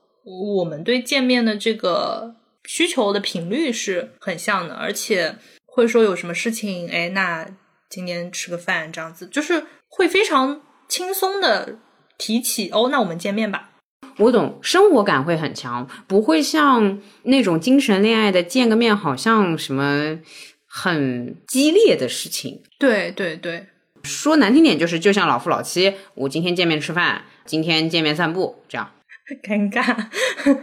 [0.57, 5.37] 我们对见面的这个需求的频率是很像的，而且
[5.67, 7.47] 会说有什么事情，哎，那
[7.91, 11.77] 今天吃个饭这样子，就是会非常轻松的
[12.17, 13.73] 提起，哦，那我们见面吧。
[14.17, 20.19] 我懂，生活感会很强，不会像那种精神恋爱的见个面，好像什么
[20.77, 22.61] 很激烈的事情。
[22.81, 23.67] 对对对，
[24.03, 28.91] 说难听点就是，就像老夫老妻，我今天见面吃饭，今天见面散步，这样
[29.45, 30.09] 尴尬。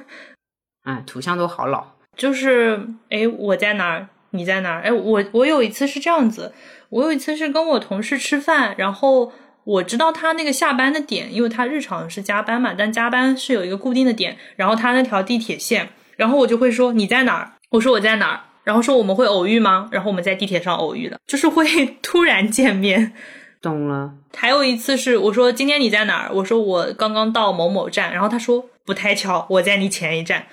[0.84, 4.82] 哎，图像都好老，就是哎，我在哪儿，你在哪儿？
[4.82, 6.54] 哎，我我有一次是这样子，
[6.90, 9.32] 我有一次是跟我同事吃饭，然后。
[9.64, 14.36] 我知道他那个下班的点，因为他日常是加班嘛，但加班是有一个固定的点。
[14.56, 17.54] 然后他那条地铁线，然后我就会说你在哪儿？
[17.70, 18.42] 我说我在哪儿？
[18.64, 19.88] 然后说我们会偶遇吗？
[19.92, 21.66] 然后我们在地铁上偶遇的，就是会
[22.02, 23.14] 突然见面。
[23.62, 24.14] 懂了。
[24.36, 26.32] 还有一次是我说今天你在哪儿？
[26.34, 30.46] 我说我刚刚到某某站，然后他说不太巧，我在你前一站。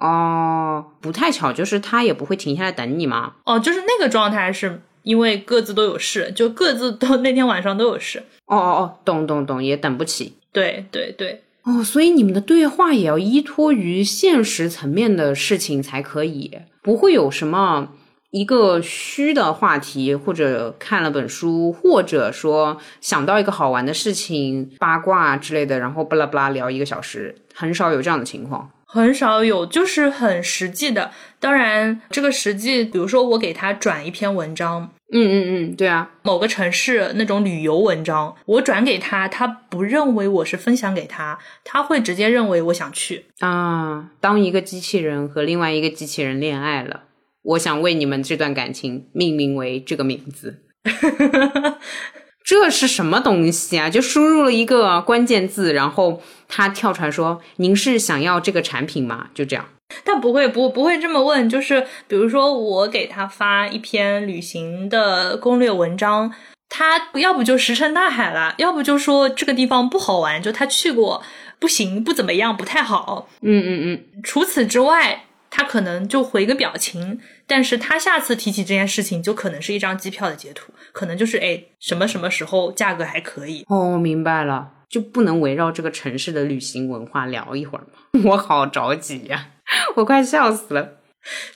[0.00, 3.34] 哦，不太巧，就是他也不会停下来等你吗？
[3.44, 4.80] 哦，就是那个状态是。
[5.04, 8.20] 因为各自都有事，就各自都 那天晚上都有事。
[8.46, 10.38] 哦哦哦，懂懂懂，也等不起。
[10.50, 11.42] 对对对。
[11.64, 17.88] 哦，所以你们的对话也要依托于现实层面的事情才可以，不会有什么
[18.30, 28.70] 一个虚的话题，或者看了本书，或者说想到一个好玩的事情、八卦之类的，然后巴拉巴拉聊一个小时，很少有这样的情况。
[28.94, 31.10] 很少有，就是很实际的。
[31.40, 44.10] 当然，这个实际，比如说我给他转一篇文章，嗯嗯嗯，对啊，某个城市那种旅游文章，我转给他，他不认为我是分享给他，他会直接认为我想去啊。
[44.20, 47.02] 当一个机器人和另外一个机器人恋爱了，
[47.42, 50.60] 我想为你们这段感情命名为这个名字。
[52.56, 53.90] 这是什么东西啊？
[53.90, 59.68] 就输入了一个关键字，然后他跳出来说：“您是想要这个产品吗？”就这样。
[60.04, 66.32] 他不会不不会这么问，就是比如说我给他发一篇旅行的攻略文章，
[66.68, 71.24] 他要不就石沉大海了，要不就说这个地方不好玩，就他去过
[71.58, 73.28] 不行，不怎么样，不太好。
[73.42, 74.22] 嗯嗯嗯。
[74.22, 75.24] 除此之外。
[75.56, 87.98] 他可能就回个表情，但是他下次提起这件事情，就可能是一张机票的截图，可能就是哎什么什么时候价格还可以哦，明白了，就不能围绕这个城市的旅行文化聊一会儿吗？
[88.24, 89.48] 我好着急呀，
[89.96, 90.98] 我快笑死了，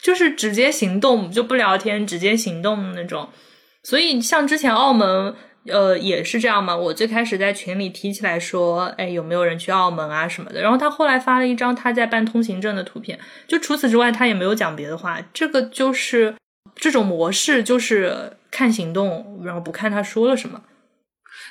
[0.02, 3.30] 就是直接行动就不聊天，直接行动那种，
[3.84, 5.34] 所以像之前澳门。
[5.66, 6.74] 呃，也是这样嘛。
[6.74, 10.62] 我最开始在群里提起来说，哎，有没有人去澳门啊什么的。
[10.62, 13.18] 然后他后来发了一张他在办通行证的图片。
[13.46, 15.20] 就除此之外，他也没有讲别的话。
[15.34, 16.34] 这个就是
[16.74, 20.62] 这种模式，就是看行动，然后不看他说了什么。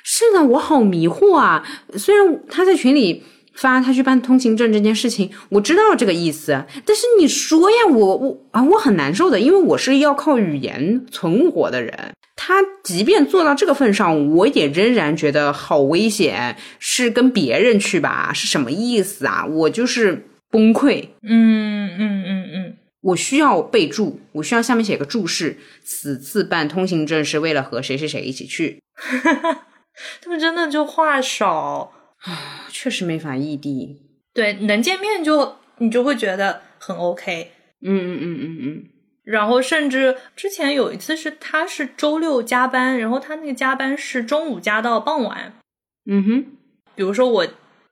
[0.04, 1.66] 是的，我好迷惑啊。
[1.96, 3.22] 虽然他在群里
[3.54, 11.92] 发他去办通行证这件事情，我知道这个意思，但是你说呀，我我啊，我很难受的，因为我是要靠语言存活的人。
[12.40, 12.54] 他
[12.84, 16.56] 即便做到这个份上，我也仍然觉得好危险。
[16.78, 18.30] 是跟别人去吧？
[18.32, 19.44] 是什么意思啊？
[19.44, 21.08] 我就是崩溃。
[21.22, 28.82] 嗯嗯嗯嗯，我需要备注，我需要下面写个注释：此次办通行证是为了和谁谁谁一起去。
[30.20, 34.02] 他们真的就话少啊，确实没法异地。
[34.34, 37.52] 对，能见面就你就会觉得很 OK。
[37.80, 38.84] 嗯嗯嗯嗯嗯。
[39.24, 45.54] 然后甚至之前有一次是他是周六加班，然后他那个加班是中午加到傍晚。
[46.10, 46.44] 嗯哼，
[46.94, 47.46] 比如说我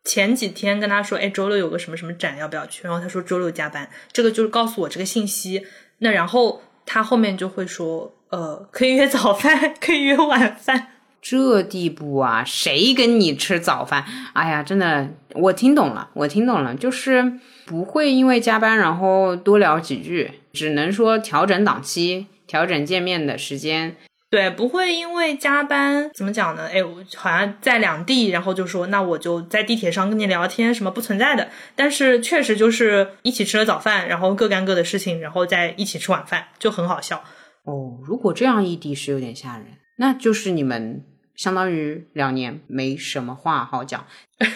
[0.07, 2.85] 前几天跟他说，哎，周六有个什么什么展，要不要去？
[2.85, 5.67] 然后他说周六加班，这个就是告诉我这个信息。
[5.99, 10.93] 那然后他后面就会说，呃，可以约早饭， 可以约晚饭。
[11.21, 14.05] 这地步啊，谁跟你吃早饭？
[14.33, 23.97] 哎呀，真的，我听懂了，我听懂了，就是不会因为加班然后多聊几句，只能说调整档期，调整见面的时间。
[24.37, 26.69] 对，不会因为加班怎么讲呢？
[26.71, 31.49] 哎，我好像在两地，然后就说那我就在地铁上跟你聊天，什么不存在的。
[31.75, 37.25] 但是确实就是一起吃了早饭，然后各干各的事情，然后再一起吃晚饭，就很好笑。
[37.65, 41.03] 哦，如果这样异地是有点吓人，那就是你们。
[41.35, 44.07] 相当于两年没什么话好讲，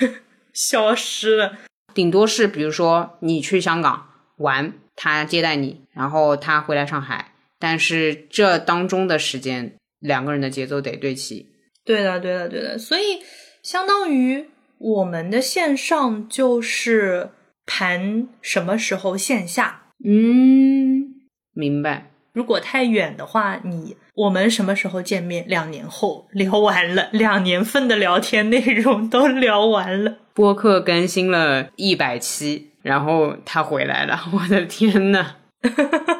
[0.55, 1.53] 消失了。
[1.93, 4.07] 顶多是比如说你去香港
[4.39, 11.47] 玩，他接待你，然后他回来上海，但是这当中的时间，两个人的节奏得对齐。
[11.85, 12.79] 对的，对的，对的。
[12.79, 13.21] 所以
[13.63, 14.47] 相当于
[14.79, 17.31] 我们的线上就是
[17.67, 19.83] 盘什么时候线下。
[20.05, 21.15] 嗯，
[21.53, 22.11] 明白。
[22.33, 25.45] 如果太远的话，你我们什么时候见面？
[25.49, 30.17] 两年后聊完了，两年份的聊天内容都聊完了。
[30.33, 35.37] 播客更新了一百期，然后他回来了，我的天呐！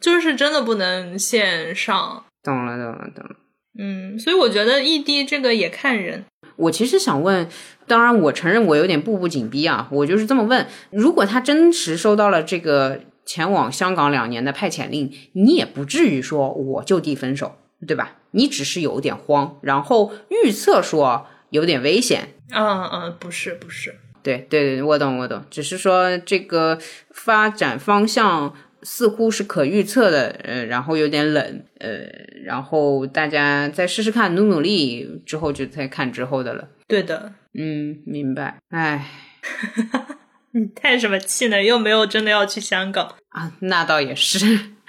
[0.00, 2.24] 就是真的不能线上。
[2.42, 3.36] 懂了，懂了，懂了。
[3.78, 6.24] 嗯，所以我觉得异地这个也看人。
[6.56, 7.48] 我其实想问，
[7.86, 18.16] 当然我承认我有点步步紧逼啊，我就是这么问：如果他真实收到了这个前往香港两年的派遣令，你也不至于说我就地分手，对吧？
[18.32, 22.34] 你只是有点慌，然后预测说有点危险。
[22.52, 26.78] 嗯嗯，不是不是，对对对，我懂我懂，只是说这个
[27.10, 28.54] 发展方向。
[28.82, 32.06] 似乎是可预测的，呃，然后有点冷，呃，
[32.44, 36.68] 然后大家再试试看，努努力，之后就再看之后的了。
[36.86, 38.58] 对的，嗯，明白。
[38.70, 39.06] 哎，
[40.52, 41.62] 你叹什么气呢？
[41.62, 43.52] 又没有真的要去香港啊？
[43.60, 44.38] 那倒也是。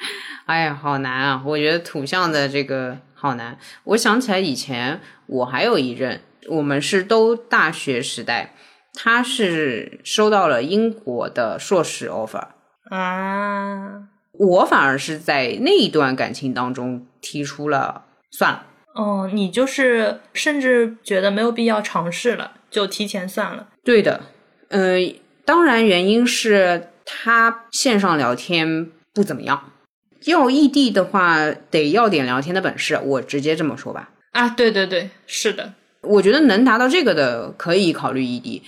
[0.47, 1.43] 哎呀，好难啊！
[1.45, 3.57] 我觉得土象的这个好难。
[3.83, 8.55] 我想起来以前我还有一任，我们是都大学时代，
[8.93, 12.47] 他是收到了英国的硕士 offer。
[12.91, 18.65] 啊，我反而是在那一段感情当中提出了算了。
[18.93, 23.69] 哦，你就是甚至觉得没有必要尝试了，就提前算了。
[23.85, 24.21] 对的，
[24.67, 24.97] 呃，
[25.45, 29.71] 当然原因是他线上聊天不怎么样，
[30.25, 34.09] 要异地的话得要点聊天的本事，我直接这么说吧。
[34.31, 38.61] 啊，对对对，是的，我觉得能达到这个的可以考虑异地。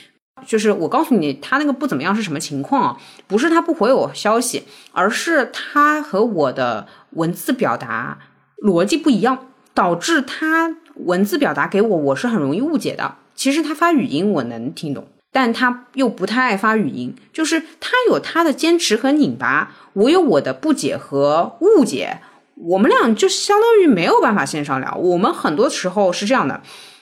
[0.46, 2.98] 就是我告诉你，他那个不怎么样是什么情况啊？
[3.28, 8.20] 不是他不回我消息，而是他和我的文字表达
[8.62, 13.16] 逻辑不一样，导致他文字表达给我，我是很容易误解的。
[13.36, 22.20] 其实他发语音我能听懂，但他又不太爱发语音，就是他有他的坚持和拧巴，我有我的不解和误解，
[22.56, 24.94] 我们俩就相当于没有办法线上聊。
[24.96, 26.62] 我们很多时候是这样的，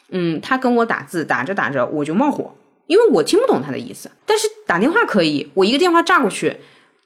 [0.09, 2.55] 嗯，他跟我打字，打着打着我就冒火。
[2.91, 6.57] 因为我听不懂他的意思，但是打电话可以，我一个电话炸过去，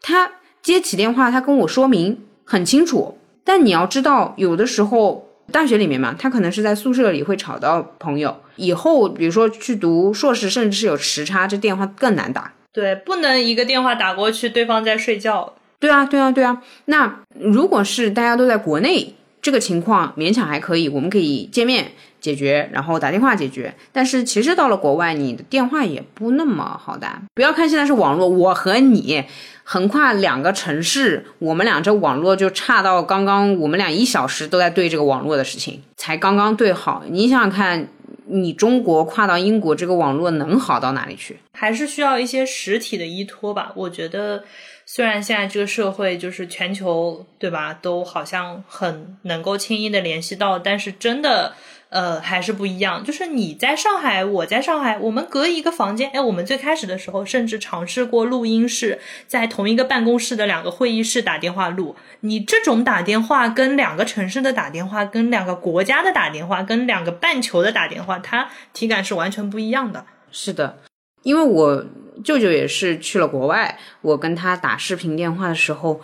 [0.02, 0.32] 他
[0.64, 3.20] 接起电话，他跟我说明很清楚。
[3.44, 12.52] 但你要知道，有的时候大学里面嘛，他可能是在宿舍里会吵到朋友，以后比如说去读硕士，甚至是有时差，这电话更难打。
[12.74, 15.54] 对，不能一个电话打过去，对方在睡觉。
[15.80, 16.64] 对啊，对啊，对啊。
[16.86, 21.92] 那如果是大家都在国内，这个情况勉强还可以，我们可以见面。
[22.26, 23.72] 解决，然后打电话解决。
[23.92, 27.22] 但是其实到了国外，你的电话也不那么好打。
[27.36, 29.24] 不要看现在是网络，我和你
[29.64, 37.04] 横跨两个城市，我们俩这网络就差到刚刚，我们俩一小时都在对这个网络的事情，才刚刚对好。
[37.08, 37.88] 你想想看，
[38.26, 41.38] 你中国跨到英国，这个网络能好到哪里去？
[41.54, 43.72] 还是需要一些实体的依托吧。
[43.76, 44.44] 我觉得，
[44.86, 51.54] 虽然现在这个社会就是全球，对吧，都好像很能够轻易的联系到，但是真的。
[51.96, 53.02] 呃，还是不一样。
[53.06, 56.10] 就是你在上海，我在上海，我们隔一个房间。
[56.12, 61.96] 哎，我们最开始的时候甚至尝试过录音室，在同一个办公室的两个会议室打电话录。
[62.20, 70.06] 你这种打电话，跟两个城市的打电话，跟两个国家的打电话，跟两个半球的打电话，它体感是完全不一样的。
[70.34, 70.80] 是的，
[71.24, 71.86] 因为我
[72.26, 76.02] 舅舅也是去了国外，我跟他打视频电话的时候。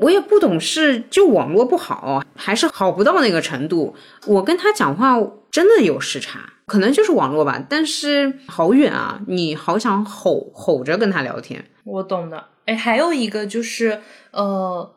[0.00, 3.94] 我也不懂事，就网络不好，还是好不到那个程度。
[4.26, 5.16] 我跟他讲话
[5.50, 9.20] 真的有时差，可能就是网络吧，但是好远啊！
[9.26, 11.64] 你好想吼吼着跟他聊天。
[11.84, 12.46] 我懂的。
[12.64, 14.94] 哎，还有一个就是，呃，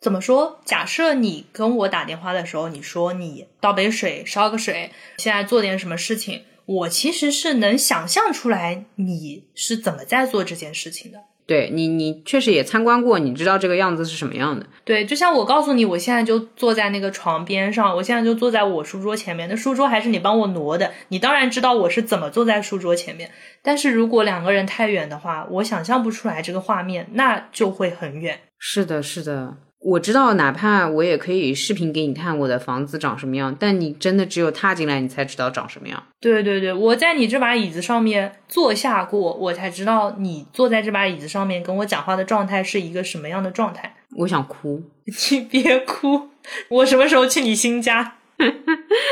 [0.00, 0.60] 怎么说？
[0.64, 11.18] 假设你跟我打电话的时候，你说你倒杯水，烧个水，现在做点什么事情，我其实是能想象出来你是怎么在做这件事情的。
[11.46, 14.66] 对你，你确实也参观过，你知道这个样子是什么样的。
[14.84, 23.30] 对，就像我告诉你，我现在就坐在那个床边上，我现在就坐在我书桌前面，那书桌还是你帮我挪的，你当然知道我是怎么坐在书桌前面。
[23.62, 28.40] 但是如果两个人太远的话，我想象不出来这个画面，那就会很远。
[28.58, 29.56] 是的，是的。
[29.80, 36.02] 我知道，哪怕我也可以视频给你看我的房子长什么样，但你真的只有踏进来，你才知道长什么样。
[36.20, 43.94] 对对对，我在你这把椅子上面坐下过，我才知道你坐在这把椅子上面跟我讲话的状态是一个什么样的状态。
[44.16, 44.82] 我想哭，
[45.30, 46.30] 你别哭，
[46.68, 48.15] 我什么时候去你新家？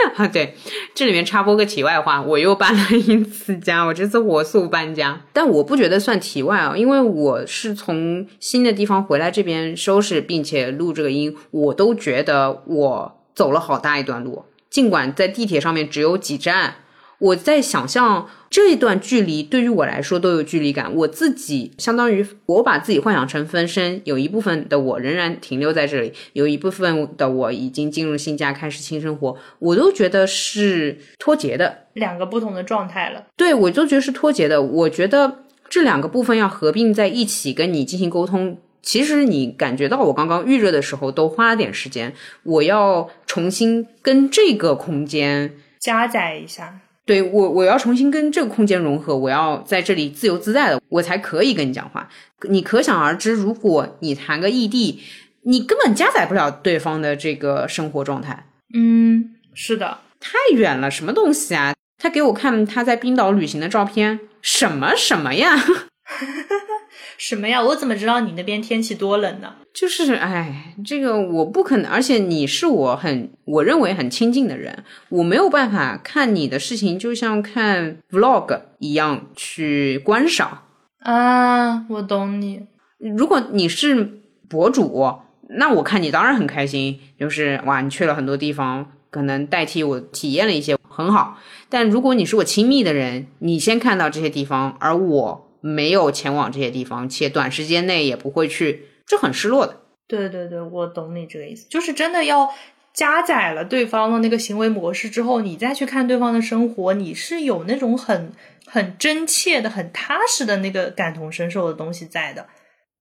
[0.16, 0.54] 啊，对，
[0.94, 16.76] 这里面插播个题外话，我又搬了一次家，我这次火速搬家，但我不觉得算题外啊，因为我是从新的地方回来这边收拾并且录这个音，我都觉得我走了好大一段路，尽管在地铁上面只有几站，
[17.24, 20.94] 我在想象这一段距离对于我来说都有距离感。
[20.94, 33.24] 我自己相当于我把自己幻想成分身，有一部分的我仍然停留在这里，有一部分的我已经进入新家开始新生活，我都觉得是脱节的两个不同的状态了。
[33.36, 34.60] 对我都觉得是脱节的。
[34.60, 38.58] 我觉得这两个部分要合并在一起跟你进行沟通。
[38.82, 42.12] 其实你感觉到我刚刚预热的时候，都花了点时间。
[42.42, 52.08] 我要重新跟这个空间加载一下，对我，我要重新跟这个空间融合，我要在这里自由自在的，我才可以跟你讲话。
[52.48, 55.00] 你可想而知，如果你谈个异地，
[55.42, 58.46] 你根本加载不了对方的这个生活状态。
[58.74, 61.74] 嗯，是的，太远了，什么东西啊？
[61.98, 65.56] 他给我看他在冰岛旅行的照片，什么什么呀？
[67.16, 67.62] 什么呀？
[67.62, 69.54] 我怎么知道你那边天气多冷呢？
[69.72, 80.62] 就是哎，这个我不可能，而且你是我很我认为很亲近的人，我没有办法看你的事情，就像看 vlog 一样去观赏
[81.00, 81.86] 啊。
[81.88, 82.66] 我懂你。
[82.98, 85.12] 如果你是博主，
[85.48, 91.38] 那我看你当然很开心，就是哇，你去了很多地方，可能代替我体验了一些很好。
[91.68, 95.50] 但如果你是我亲密的人，你先看到这些地方，而我。
[95.66, 99.80] 没有前往这些地方，且短时间内也不会去，这很失落的。
[100.06, 102.50] 对对对，我懂你这个意思，就是真的要
[102.92, 108.32] 加载了对方的那个行为模式之后，你再去看对方的生活，你是有那种很
[108.66, 112.46] 很真切的、很踏实的那个感同身受的东西在的。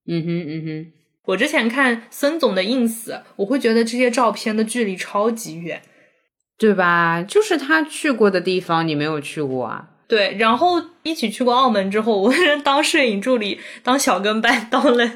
[0.07, 0.93] 嗯哼嗯哼，
[1.26, 5.82] 我之前看孙总的 ins，我会觉得这些照片的距离超级远，
[6.57, 7.22] 对吧？
[7.22, 9.89] 就是他去过的地方，你没有去过啊。
[10.07, 12.33] 对，然后一起去过澳门之后，我
[12.63, 15.11] 当摄影助理，当小跟班，当了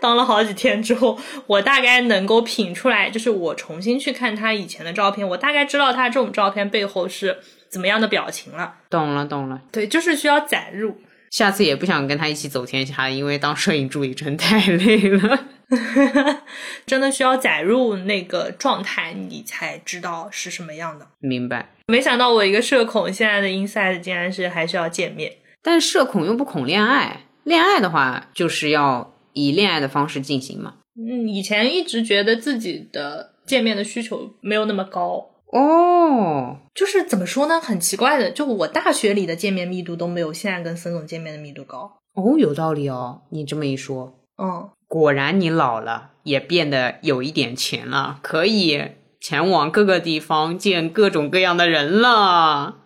[0.00, 7.38] 当了好几天之后，我大概能够品出来，就是我重新去看他以前的照片，我大概知道他这种照片背后是
[7.68, 8.74] 怎么样的表情了。
[8.88, 9.60] 懂了，懂了。
[9.70, 10.96] 对，就是需要载入。
[11.30, 15.46] 下次也不想跟他一起走天下，因为当摄影助理真太累了。
[16.84, 21.06] 真的需要载入那个状态，你才知道是什么样的。
[21.20, 21.70] 明白。
[21.86, 25.32] 没想到我一个社恐，现在的 inside 竟然是还是要见面。
[25.62, 30.74] 但社恐又不恐恋爱，恋爱的话就是要以恋爱的方式进行嘛。
[30.96, 35.29] 嗯，以前一直觉得自己的见面的需求没有那么高。
[35.52, 37.60] 哦，就是怎么说呢？
[37.60, 41.98] 很奇怪的，就我大学里的见面密度都没有现在跟孙总见面的密度高。
[42.14, 44.70] 哦，有道理哦，你这么一说，嗯。
[44.86, 48.82] 果然，你老了也变得有一点钱了，可以
[49.20, 52.78] 前往各个地方见各种各样的人了。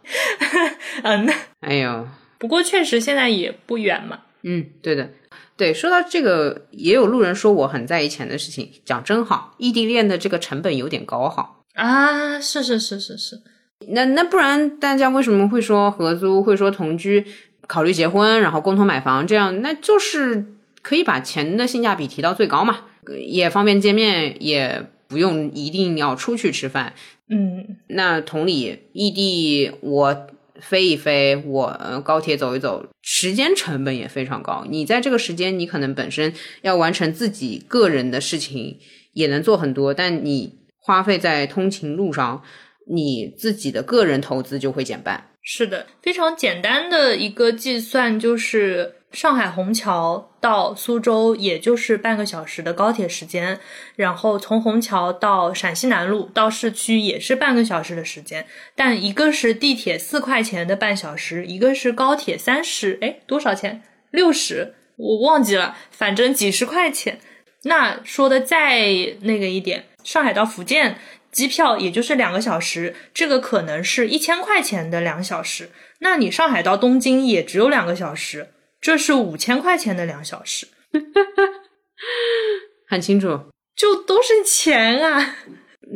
[1.02, 1.28] 嗯，
[1.60, 2.06] 哎呦，
[2.38, 4.20] 不过确实现在也不远嘛。
[4.42, 5.10] 嗯，对的，
[5.56, 5.72] 对。
[5.72, 11.60] 说到这个，也有路人说我很在意钱的事情，讲真好，异地恋的这个成本有点高哈。
[11.74, 13.40] 啊，是是是是是。
[13.88, 17.24] 那那不然大家为什么会说合租，会说同居，
[17.66, 19.60] 考虑结婚，然后共同买房这样？
[19.60, 20.46] 那就是。
[20.84, 22.80] 可以把钱的性价比提到最高嘛，
[23.26, 26.92] 也方便见面，也不用一定要出去吃饭。
[27.30, 30.26] 嗯，那同理，异地我
[30.60, 34.66] 飞一飞，我高铁走一走，时间成本也非常高。
[34.68, 38.78] 你在这个时间，你可能本身要完成自己个人的事情，
[39.14, 40.52] 也能做很多，但你
[40.84, 42.42] 花费在通勤路上，
[42.86, 45.30] 你自己的个人投资就会减半。
[45.42, 48.96] 是的，非常简单的一个计算就是。
[49.14, 53.60] 上海虹桥到苏州也就是半个小时的高铁时间，
[53.94, 63.82] 然后从虹桥到陕西南路到市区也是半个小时的时间，但一个是地铁四块钱的半小时，一个是高铁三十，哎，多少钱？
[64.10, 67.20] 六十，我忘记了，反正几十块钱。
[67.62, 68.88] 那说的再
[69.20, 70.98] 那个一点，上海到福建
[71.32, 75.70] 机票也就是两个小时，这个可能是一千块钱的两小时。
[75.98, 78.50] 那你上海到东京也只有两个小时。
[78.80, 80.66] 这是五千块钱的两小时，
[82.86, 85.36] 很清楚，就都是钱啊，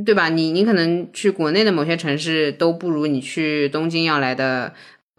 [0.07, 0.31] 对吧？
[0.31, 4.73] 你你可能去国内的某些城市都不如你去东京要来的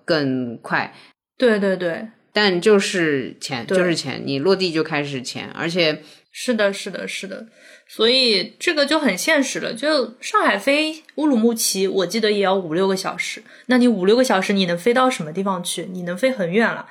[0.04, 0.96] 更快，
[1.38, 7.46] 对对对，但就是钱，就是钱，你落地就开始钱，而且是的，是的，是的，
[7.92, 9.74] 所以这个就很现实了。
[9.74, 15.88] 就上海飞乌鲁木齐，我记得也要五六个小时，那你五六个小时你能飞到什么地方去？
[15.92, 16.88] 你能飞很远了。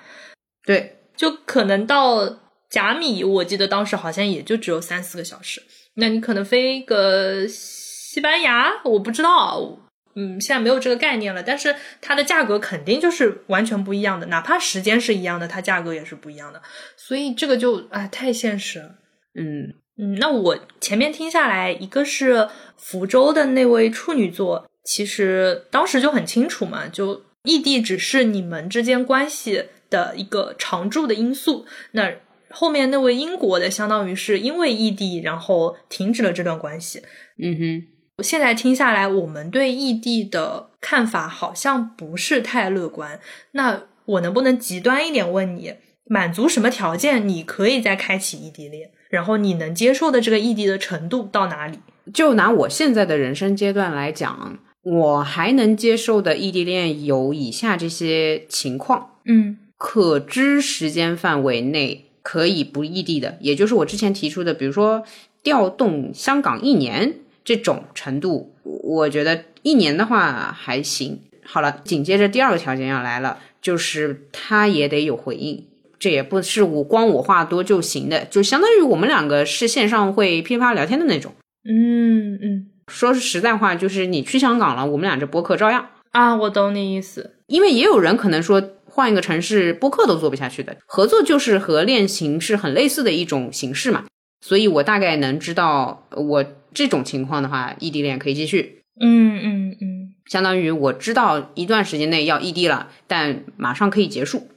[0.66, 5.62] 对，就可能到甲米，我记得当时好像也就只有三四个小时。
[5.94, 9.78] 那你可能飞个西班牙，我不知道，
[10.16, 11.42] 嗯，现在没有这个概念了。
[11.42, 16.61] 但是它的价格肯定就是完全不一样的，哪怕时间是一样的，它价格也是不一样的。
[16.96, 18.96] 所以这个就哎太现实了。
[19.34, 27.22] 嗯嗯，那我前面听下来，一个是福州的那位处女座，其实当时就很清楚嘛，就。
[27.44, 31.64] 异地只是你们之间关系的一个常驻的因素。
[31.92, 32.12] 那
[32.51, 37.01] 后面那位英国的，相当于是因为异地，然后停止了这段关系。
[37.40, 37.86] 嗯哼，
[38.18, 43.18] 我现在听下来，我们对异地的看法好像不是太乐观。
[43.53, 45.72] 那我能不能极端一点问你，
[46.05, 48.90] 满足什么条件你可以再开启异地恋？
[49.09, 51.79] 然后你能接受的这个异地的程度到哪里？
[52.13, 65.05] 就拿我现在的人生阶段来讲，我还能接受的异地恋有以下这些情况：嗯可知时间范围内可以不异地的，也就是我之前提出的，比如说
[65.43, 71.21] 调动香港一年这种程度，我觉得一年的话还行。
[71.45, 75.65] 好了，紧接着第二个条件要来了，就是他也得有回应。
[75.99, 81.34] 这也不是我光我话多就行的，就相当于我们两个是线上会噼里啪聊天的那种。
[81.68, 85.88] 嗯嗯说是实在话，就是你去香港了，我们俩这播客照样。
[86.12, 87.34] 啊，我懂你意思。
[87.46, 94.05] 因为也有人可能说换一个城市播客都做不下去的，合作就是和恋情是很类似的一种形式嘛。
[94.40, 98.80] 所以我大概能知道，我这种情况的话，异地恋可以继续。
[99.01, 104.49] 嗯嗯嗯相当于我知道一段时间内要异地了，但马上可以结束。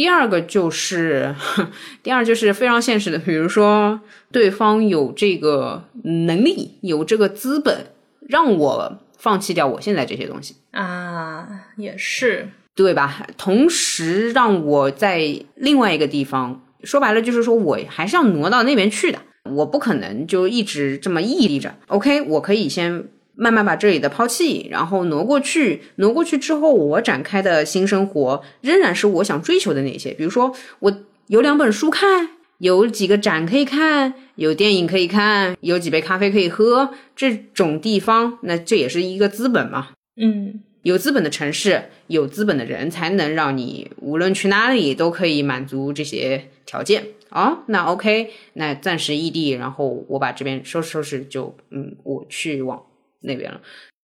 [0.00, 1.34] 第二个就是，
[2.02, 4.00] 第二就是非常现实的，比如说
[4.32, 7.88] 对方有这个能力，有这个资本，
[8.26, 11.46] 让我放弃掉我现在这些东西，啊，
[11.76, 12.48] 也是。
[12.74, 13.26] 对吧？
[13.36, 19.18] 同时让我在另外一个地方，说白了就是说我还是要挪到那边去的，
[19.54, 21.74] 我不可能就一直这么屹立着。
[21.88, 23.04] OK，我可以先
[23.40, 25.80] 慢慢把这里的抛弃，然后挪过去。
[25.96, 30.92] 挪过去之后，我展开的新生活仍然是我想追求的那些，比如说我
[31.28, 32.28] 有两本书看，
[32.58, 39.88] 有几个展可以看，有电影可以看，有几杯咖啡可以喝，这种地方，那这也是一个资本嘛。
[40.20, 47.58] 嗯有资本的城市，有资本的人，才能让你无论去哪里都可以满足这些条件哦。
[47.66, 52.82] 那 OK，那暂时异地，然后我把这边收拾收拾就，嗯，我去往
[53.20, 53.60] 那边了。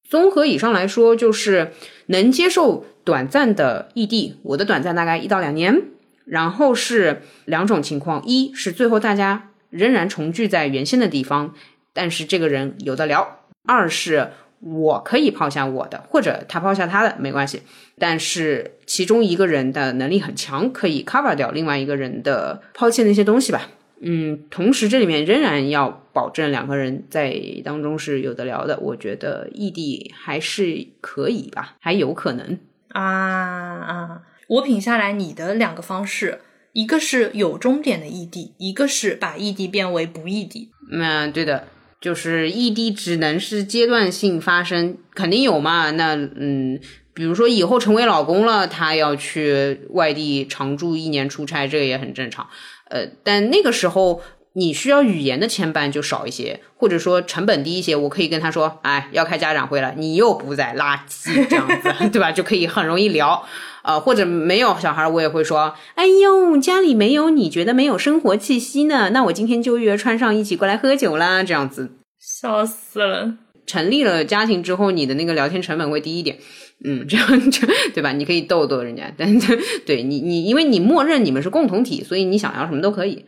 [0.07, 1.72] 综合以上来说，就是
[2.07, 5.84] 能接受短暂的异地，我的短暂大概一到两年，
[6.26, 11.53] 然后是两种情况：一是最后大家仍然重聚在原先的地方，
[11.93, 13.22] 但是这个人有的聊；
[13.68, 14.32] 二是
[14.62, 17.62] 我可以抛下我的，或者他抛下他的，没关系。
[17.99, 23.70] 但是其中一个人的能力很强，可以 cover 掉另外一个人的抛弃那些东西吧。
[24.02, 27.36] 嗯，同时这里面仍然要保证两个人在
[27.66, 28.80] 当中是有的聊的。
[28.80, 32.58] 我觉得异地还是可以吧，还有可能。
[32.89, 34.22] 啊啊！
[34.47, 36.39] 我品下来你的两个方式，
[36.74, 40.72] 一个是有终点的异地，一个是把异地变为不异地。
[40.91, 41.68] 嗯，对的，
[42.02, 45.91] 就是异地只能是阶段性发生，肯定有嘛。
[45.91, 46.80] 那嗯，
[47.14, 52.47] 比如说以后成为老公了，他要去外地常住一年出差，这个也很正常。
[52.90, 54.22] 呃，但那个时候
[54.54, 57.96] 你需要语言的牵绊就少一些，或者说成本低一些。
[57.96, 62.32] 我可以跟他说，哎，要开家长会了，你又不在，垃圾这样子， 对吧？
[62.32, 63.46] 就可以很容易聊。
[63.82, 71.92] 呃，或者没有小孩，我也会说，哎呦，家里没有你觉得没有生活气息呢，那我今天就约川上一起过来喝酒啦，这样子。
[72.20, 73.36] 笑死了！
[73.70, 76.39] 成立了家庭之后，你的那个聊天成本会低一点，
[76.84, 78.11] 嗯， 这样就对吧？
[78.13, 79.39] 你可以逗逗人家， 但
[79.86, 83.26] 对你你，因为你默认你们是共同体，所以你想要什么都可以。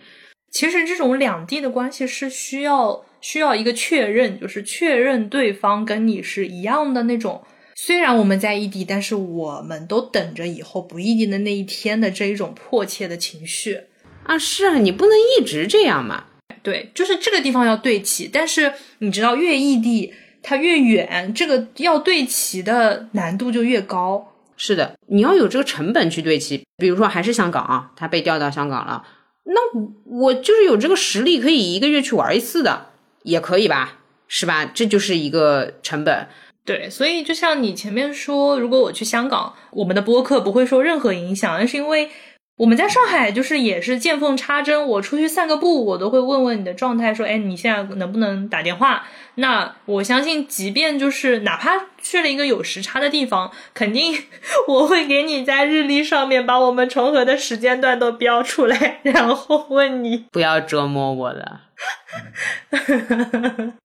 [0.50, 7.44] 其实这种两地的关系是需要需要一个确认，就是确认对方跟你是一样的那种。
[7.76, 13.80] 虽然我们在异地，但是我们都等着以后不异地的那一天的这一种迫切的情绪。
[14.24, 16.26] 啊，是啊，你不能一直这样嘛。
[16.62, 20.14] 对，就是这个地方要对齐，但是你知道，越异地
[20.44, 24.34] 它越远，这个要对齐的难度就越高。
[24.58, 26.64] 是的，你要有这个成本去对齐。
[26.78, 29.04] 比如说，还是香港啊，他被调到香港了，
[29.46, 29.60] 那
[30.06, 32.88] 我就是有这个实力，可以一个月去玩一次的，
[33.24, 34.00] 也可以吧？
[34.28, 34.66] 是吧？
[34.66, 36.28] 这就是一个成本。
[36.64, 42.10] 对，所以就像你前面说，如果我去香港，我们的播客不会受任何影响，那是因为
[42.58, 44.88] 我们在上海就是也是见缝插针。
[44.88, 49.08] 我出去散个步，我都会问问你的状态，说，哎，你现在能不能打电话？
[49.36, 51.72] 那我相信，即便就是哪怕
[52.02, 54.24] 去了一个有时差的地方，肯定
[54.68, 60.26] 我会给你在日历上面把我们重合的时间段都标出来，然后问你。
[60.32, 61.62] 不要折磨我了。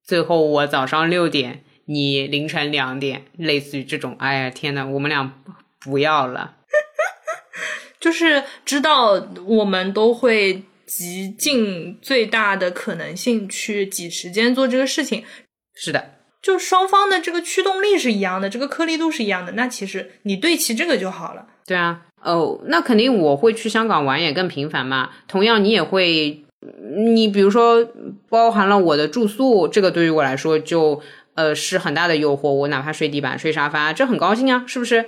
[0.03, 1.63] 最后我早上六点。
[1.89, 5.33] 你凌晨两点，类似于这种，哎呀天呐，我们俩
[5.79, 6.55] 不要了。
[8.01, 15.25] 就是知道我们都会极尽最大的可能性去挤时间做这个事情。
[15.75, 21.47] 是的，就双方的这个驱动力是一样的，这个颗粒度是一样的，那其实你对齐这个就好了。
[21.67, 25.11] 对啊，哦，那肯定我会去香港玩也更频繁嘛。
[25.27, 26.45] 同样，你也会，
[27.15, 27.85] 你比如说
[28.29, 31.03] 包含了我的住宿，这个对于我来说就
[31.35, 32.49] 呃是很大的诱惑。
[32.49, 35.05] 我哪怕睡地板、睡沙发，这很高兴啊，是不是？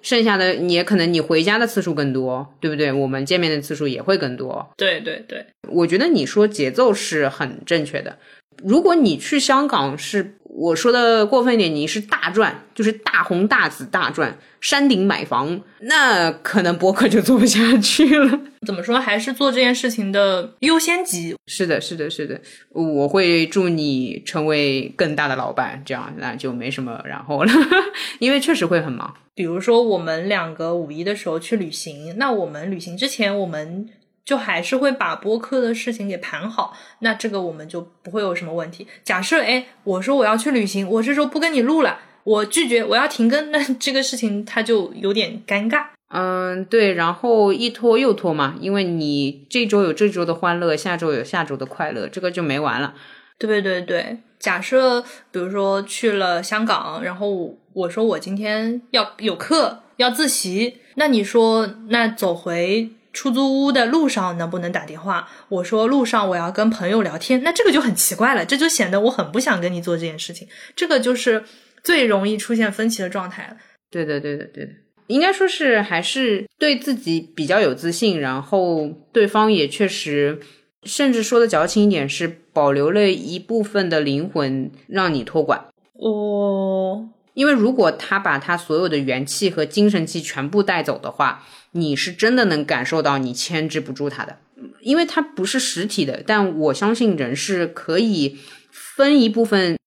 [0.00, 2.92] 剩下的你也可能你回家的次数更多，对不对？
[2.92, 4.68] 我们见面的次数也会更多。
[4.76, 8.18] 对对对，我觉得你说节奏是很正确的。
[8.64, 10.36] 如果你去香港是。
[10.54, 18.38] 我说的过分一点，你是大赚，就是大红大紫大赚，山顶买房，那可能博客就做不下去了。
[18.66, 21.34] 怎么说，还是做这件事情的优先级。
[21.46, 22.38] 是的，是的，是的，
[22.68, 27.52] 我会祝你成为更大的老板，这样那就没什么然后了，
[28.20, 29.14] 因为确实会很忙。
[29.34, 33.88] 比如说，我们两个五一的时候去旅行，那我们旅行之前，我们。
[34.24, 38.86] 就还是会把播客的事情给盘好，那这个我们就不会有什么问题。
[39.02, 45.86] 假设哎，我说我要去旅行，我这周不跟你录了，我拒绝，我要停更， 那这个事情它就有点尴尬。
[46.14, 52.94] 嗯，对，然后一拖又拖嘛，因为你这周有这周的欢乐，下周有下周的快乐，这个就没完了。
[53.38, 55.00] 对对对，假设
[55.32, 62.90] 比如说去了香港，然后我说我今天要有课要自习，那你说那走回。
[63.12, 65.28] 出租屋的路上能不能打电话？
[65.48, 71.44] 我说路上我要跟朋友聊天，那这个就很奇怪了，这就显得我很不想跟你做这件事情，这个就是
[71.84, 73.56] 最容易出现分歧的状态了。
[73.90, 74.72] 对的，对的，对的，
[75.08, 80.40] 应该说是还是对自己比较有自信，然后对方也确实，
[80.84, 85.66] 甚至说的矫情一点，是保留了一部分的灵魂让你托管。
[86.00, 91.46] 哦，因为如果他把他所有的元气和精神气全部带走的话。
[91.72, 94.38] 你是真的能感受到你牵制不住它的，
[94.80, 96.22] 因为它不是实体的。
[96.26, 98.38] 但我相信人是可以
[98.70, 99.78] 分一部分，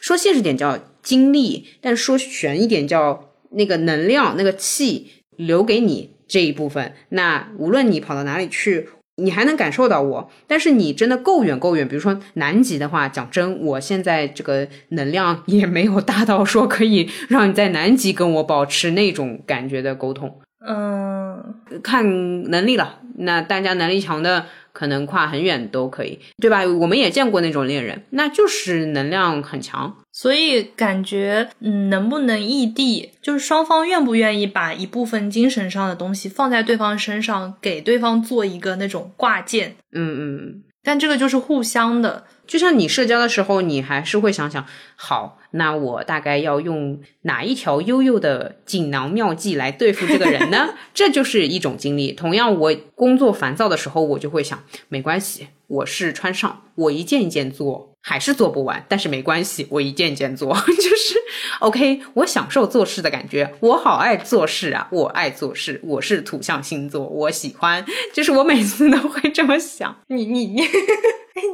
[0.00, 6.94] 说现实点叫精力，但说玄一点叫那个能量、那个气留给你这一部分。
[7.10, 10.30] 那无论你跑到哪里去，你还能感受到我。
[10.46, 20.40] 但是你真的够远够远，比如说南极的话，讲真，我现在这个能量也没有大到说可以让你在南极跟我保持那种感觉的沟通。
[20.66, 23.00] 嗯，看能力了。
[23.18, 26.64] 那大家能力强的，可能跨很远都可以，对吧？
[26.64, 29.96] 我们也见过那种恋人，那就是能量很强。
[30.12, 39.76] 所以感觉，嗯，能不能异地，就是双方愿不愿意把一部分精神上的东西放在对方身上，给对方做一个那种挂件。
[39.92, 40.62] 嗯嗯。
[40.82, 42.24] 但这个就是互相的。
[42.46, 44.64] 就像你社交的时候，你还是会想想，
[44.96, 50.74] 好，那我大概要用哪一条悠悠的锦囊妙计来对付这个人呢？
[50.92, 52.12] 这就是一种经历。
[52.12, 61.18] 同样，我工作烦躁的时候，我就会想，没关系，我是穿上，我一件一件做，还是做不完，但是没关系，我一件一件做， 就是
[61.60, 62.00] OK。
[62.14, 69.94] 我享受做事的感觉，我好爱做事啊，我爱做事，我是土象星座，我喜欢，就是我每次都会这么想。
[70.08, 70.62] 你你你。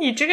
[0.00, 0.32] 你这个，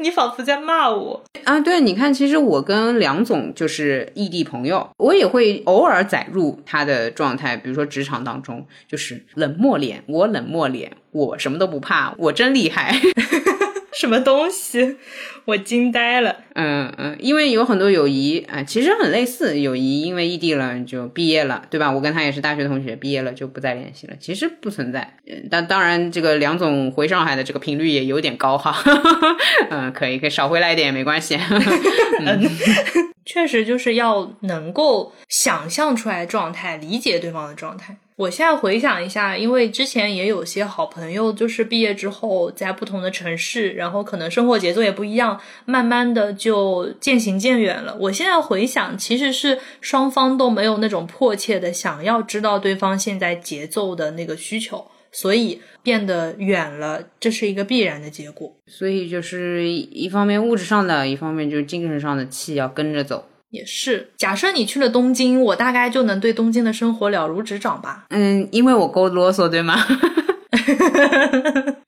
[0.00, 1.60] 你仿佛在骂我啊！
[1.60, 10.96] 对，你看，其实我跟梁总就是异地朋友，我也会偶尔载入他的状态，比如说职场当中，就是冷漠脸，我冷漠脸，
[11.26, 12.94] 我什么都不怕，我真厉害。
[13.98, 14.96] 什么东西？
[15.44, 16.36] 我惊呆了。
[16.54, 19.58] 嗯嗯，因为有很多友谊啊，其实很类似。
[19.58, 21.90] 友谊因为异地了就毕业了，对吧？
[21.90, 24.14] 我跟他也是大学同学，毕业了就不再联系了。
[24.20, 25.14] 其实不存在。
[25.50, 28.76] 但当然，这个梁总回上海的这个频率也有点高哈。
[29.70, 31.36] 嗯，可以可以少回来一点也没关系。
[32.24, 32.48] 嗯
[33.24, 37.96] 确实就是要能够想象出来状态，理解对方的状态。
[38.18, 47.96] 我现在回想一下，因为之前也有些好朋友，就是毕业之后在不同的城市，然后可能生活节奏也不一样，慢慢的就渐行渐远了。
[48.00, 58.52] 我现在回想，其实是双方都没有那种迫切的想要知道对方现在节奏的那个需求，所以变得远了，这是一个必然的结果。
[58.66, 63.24] 所以就是一方面物质上的，一方面就是精神上的气要跟着走。
[63.50, 68.04] 也是，假设你去了东京，我大概就能对东京的生活了如指掌吧。
[68.10, 69.78] 嗯，因为我够啰嗦，对吗？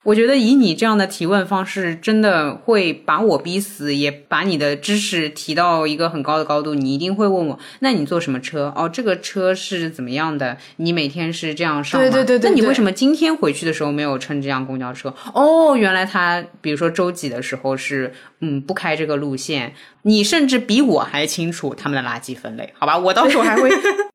[0.03, 6.75] 我觉得以你这样的提问方式，真的会把我逼死，也把你的知识提到一个很高的高度。
[6.75, 8.73] 你一定会问我，那你坐什么车？
[8.75, 10.57] 哦，这个车是怎么样的？
[10.77, 12.09] 你每天是这样上吗？
[12.09, 12.51] 对对对对。
[12.51, 15.15] 那你为什么今天回去的时候没有乘这辆公交车？
[15.35, 19.75] 哦，原来他比如说周几的时候是嗯不开这个路线。
[20.03, 22.97] 你甚至比我还清楚他们的垃圾分类，好吧？
[22.97, 23.71] 我到时候 还会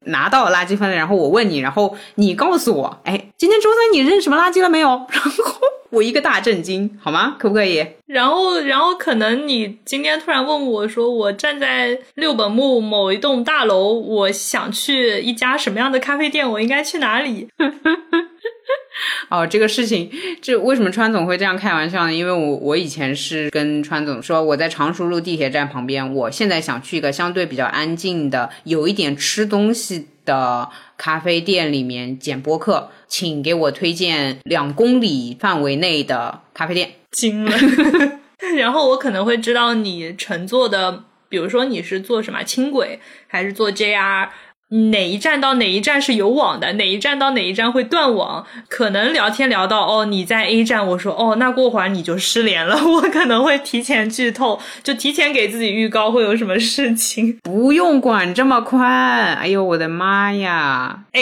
[0.05, 4.89] 拿到垃圾分类，然后我问你，然后你告诉我，哎，今天周三你扔什么垃圾了没有？
[4.89, 5.61] 然后。
[5.95, 7.37] 我一个大震惊，好吗？
[7.39, 7.85] 可不可以？
[8.05, 17.47] 然后，然后可能你今天突然问我说，我站在六本木某一栋大楼，我想去一家什么样的咖啡店，我应该去哪里？
[19.29, 20.09] 哦，这个事情，
[20.41, 22.13] 这为什么川总会这样开玩笑呢？
[22.13, 36.91] 因为我我以前是跟川总说，我在常熟路地铁站旁边，我现在想去一个相对比较安静的，有一点吃东西的咖啡店里面剪播客，请给我推荐两公里范围内的咖啡店。
[37.11, 37.55] 惊了，
[38.57, 44.27] 然后我可能会知道你乘坐的，比如说你是坐什么轻轨还是坐 JR。
[44.91, 46.73] 哪一站到哪一站是有网的？
[46.73, 48.45] 哪一站到哪一站会断网？
[48.67, 52.75] 可能聊天聊到哦，你在 A 站，我说哦，那过会儿你就失联了。
[52.85, 57.39] 我可能会提前剧透，就提前给自己预告会有什么事情。
[57.43, 61.03] 不用管这么宽，哎呦我的妈呀！
[61.13, 61.21] 哎，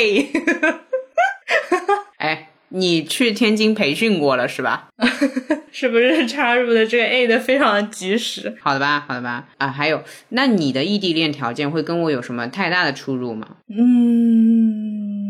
[2.18, 2.53] 哎。
[2.74, 4.88] 你去天津培训过了是吧？
[5.72, 8.56] 是不是插入的这个 A 的非常的及时？
[8.62, 9.48] 好的吧，好的吧。
[9.58, 13.48] 啊，还有，那你的异地恋条件会跟我有什么太大的出入吗？
[13.70, 15.23] 嗯，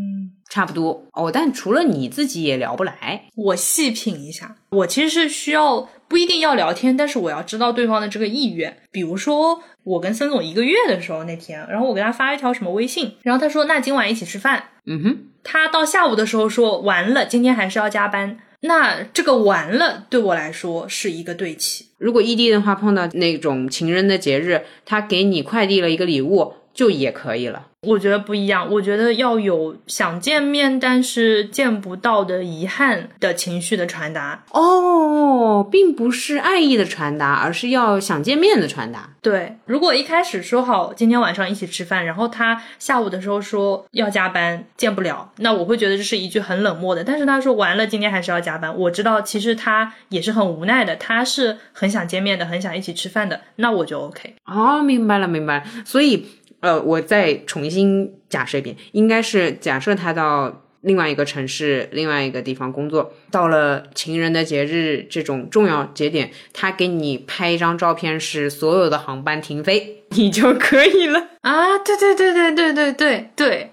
[0.54, 1.32] 差不多哦。
[1.34, 4.56] 但除了你自己也聊不来，我细品一下。
[4.70, 8.78] 我其实是需要不一定要聊天，但是我要知道对方的这个意愿。
[8.92, 14.66] 比如说，我跟孙总一个月的时候那天，然后我给他发一条什么微信，然后他说那今晚一起吃饭。
[14.86, 15.18] 嗯哼。
[15.44, 18.38] 他到下午的时候说完了，今天还是要加班。
[18.62, 21.88] 那这个完了对我来说是一个对齐。
[21.98, 27.68] 如果异地的话，碰到那种情人的节日，他给你快递了一个礼物，就也可以了。
[27.84, 39.10] 我觉得不一样，我觉得要有想见面但是见不到的遗憾的情绪的传达哦，并不是爱意的传达，而是要想见面的传达。
[39.22, 47.04] 对，如果一开始说好今天晚上一起吃饭，然后他下午的时候说要加班见不了，那我会觉得这是一句很冷漠的。
[47.04, 54.36] 但是他说完了今天还是要加班，我知道其实他也是很无奈的，他是很想见面的，很想一起吃饭的，那我就 OK。
[54.46, 56.26] 哦，明白了，明白了，所以。
[56.64, 71.78] 呃，我再重新假设一遍，应该是假设他到另外一个城市、另外一个地方工作，到了情人的节日这种重要节点，他给你拍一张照片，是所有的航班停飞， 你就可以了啊！
[71.80, 73.72] 对对对对对对对对，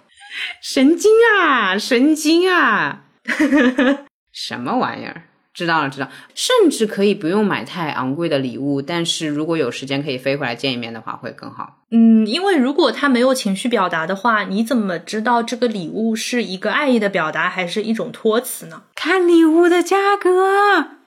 [0.61, 3.05] 神经啊，神经啊，
[4.34, 5.30] 什么玩意儿？
[5.61, 11.76] 知道了，知道，甚至可以不用买太昂贵的礼物，但是如果有时间可以飞回来见一面的话，会更好。
[11.90, 18.84] 嗯，因为如果他没有情绪表达的话，你怎么知道这个礼物是一个爱意的表达，还是一种托词呢？
[18.94, 20.30] 看礼物的价格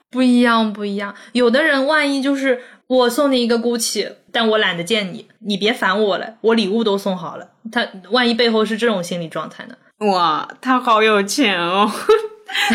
[0.08, 1.16] 不一样，不一样。
[1.32, 7.48] 有的人万一就是我送你一个 GUCCI，但我懒得见你，你别烦我了，我礼物都送好了。
[7.72, 9.74] 他万一背后是这种心理状态呢？
[10.12, 11.90] 哇，他好有钱哦。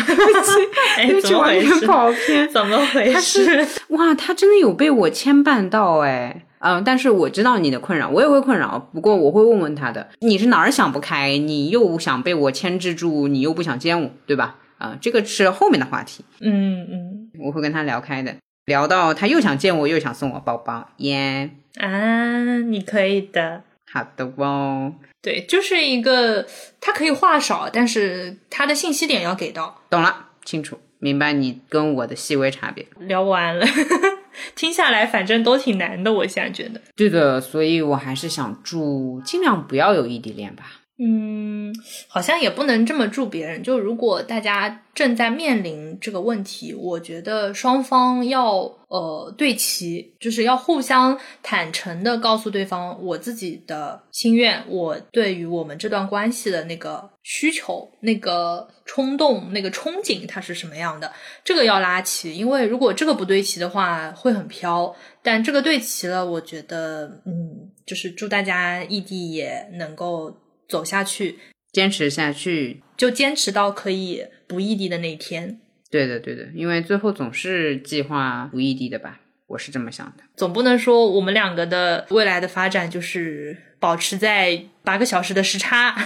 [0.06, 1.86] 对不起，怎么回事？
[1.86, 3.66] 跑偏，怎么回事？
[3.88, 11.36] 哇，他真的有被我牵绊到哎，嗯，但是我知道你的困扰，我也会困扰，不过我会问问他的，你是哪儿想不开？
[11.38, 14.56] 你又想被我牵制住，你又不想见我，对吧？
[14.78, 16.24] 啊，这个是后面的话题。
[16.40, 18.34] 嗯嗯，我会跟他聊开的，
[18.66, 23.62] 聊到他又想见我，又想送我包包，耶啊，你可以的，
[23.92, 24.94] 好的哦。
[25.22, 26.46] 对，就是一个，
[26.80, 29.82] 他可以话少，但是他的信息点要给到。
[29.90, 32.86] 懂了，清楚，明白你跟我的细微差别。
[33.00, 33.66] 聊完了，
[34.56, 36.80] 听下来反正都挺难的，我现在觉得。
[36.96, 40.79] 对的，所以我还是想祝尽量不要有异地恋吧。
[41.02, 41.74] 嗯，
[42.08, 43.62] 好像也不能这么祝别人。
[43.62, 61.10] 就如果大家正在面临这个问题，我觉得双方要呃对齐，就是要互相坦诚的告诉对方我自己的心愿，我对于我们这段关系的那个需求、那个冲动、那个憧憬，它是什么样的，
[61.42, 62.36] 这个要拉齐。
[62.36, 64.94] 因为如果这个不对齐的话，会很飘。
[65.22, 70.36] 但这个对齐了，我觉得，嗯，就是祝大家异地也能够。
[70.70, 71.40] 走下去，
[71.72, 75.58] 坚持下去，就坚持到可以不异地的那一天。
[75.90, 79.18] 对的，对的，因为最后总是计划不异地的吧，
[79.48, 80.22] 我是这么想的。
[80.36, 85.92] 总不能说我们两个的未来的发展就是保持在八个小时的时差。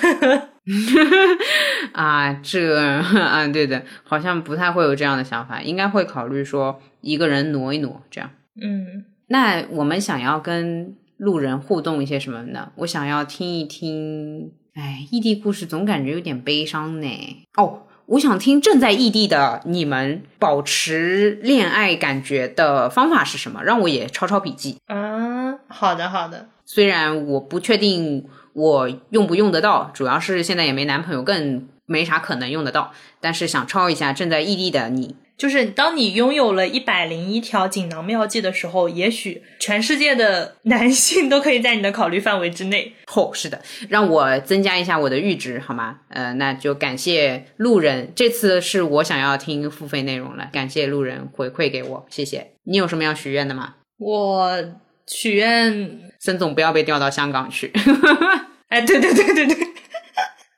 [1.93, 8.31] 啊，这啊，对的，好像不太会有这样的想法，应该会考虑说一个人挪一挪这样。
[8.59, 10.97] 嗯，那我们想要跟。
[11.17, 12.73] 路人互动一些什么的？
[12.77, 17.47] 我想要听一听，哎，异地故事总感觉有点悲伤呢。
[17.57, 23.63] 哦，我想听正在异地的你们保持恋爱感觉的方法是什么？
[23.63, 24.79] 让我也抄抄笔记。
[24.89, 26.49] 嗯，好的好的。
[26.67, 32.93] 虽然我不确定我用不用得到，主要是现在也没男朋友，更没啥可能用得到。
[33.21, 35.15] 但是想抄一下正在异地的你。
[35.37, 42.93] 就是当你拥有了一百零一条锦囊妙计的时候，也许全世界的男性都可以在你的考虑范围之内。
[43.15, 45.99] 哦，是的，让我增加一下我的阈值好吗？
[46.09, 52.53] 呃，那就感谢路人，这次是我想要听付费内容了，感谢路人回馈给我，谢谢。
[52.65, 53.75] 你有什么要许愿的吗？
[53.99, 54.65] 我
[55.07, 57.73] 许愿孙总不要被调到香港去。
[58.69, 59.57] 哎，对对对对对，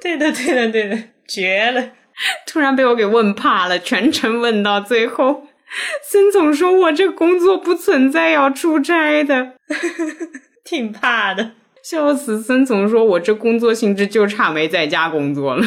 [0.00, 1.90] 对的 对的对的，绝了。
[2.46, 5.46] 突然被我给问怕了，全程问到最后，
[6.02, 9.52] 孙总说我这工作不存在要出差的，
[10.64, 11.52] 挺怕的，
[11.82, 12.42] 笑死。
[12.42, 15.66] 孙总说我这工作性质就差没在家工作了。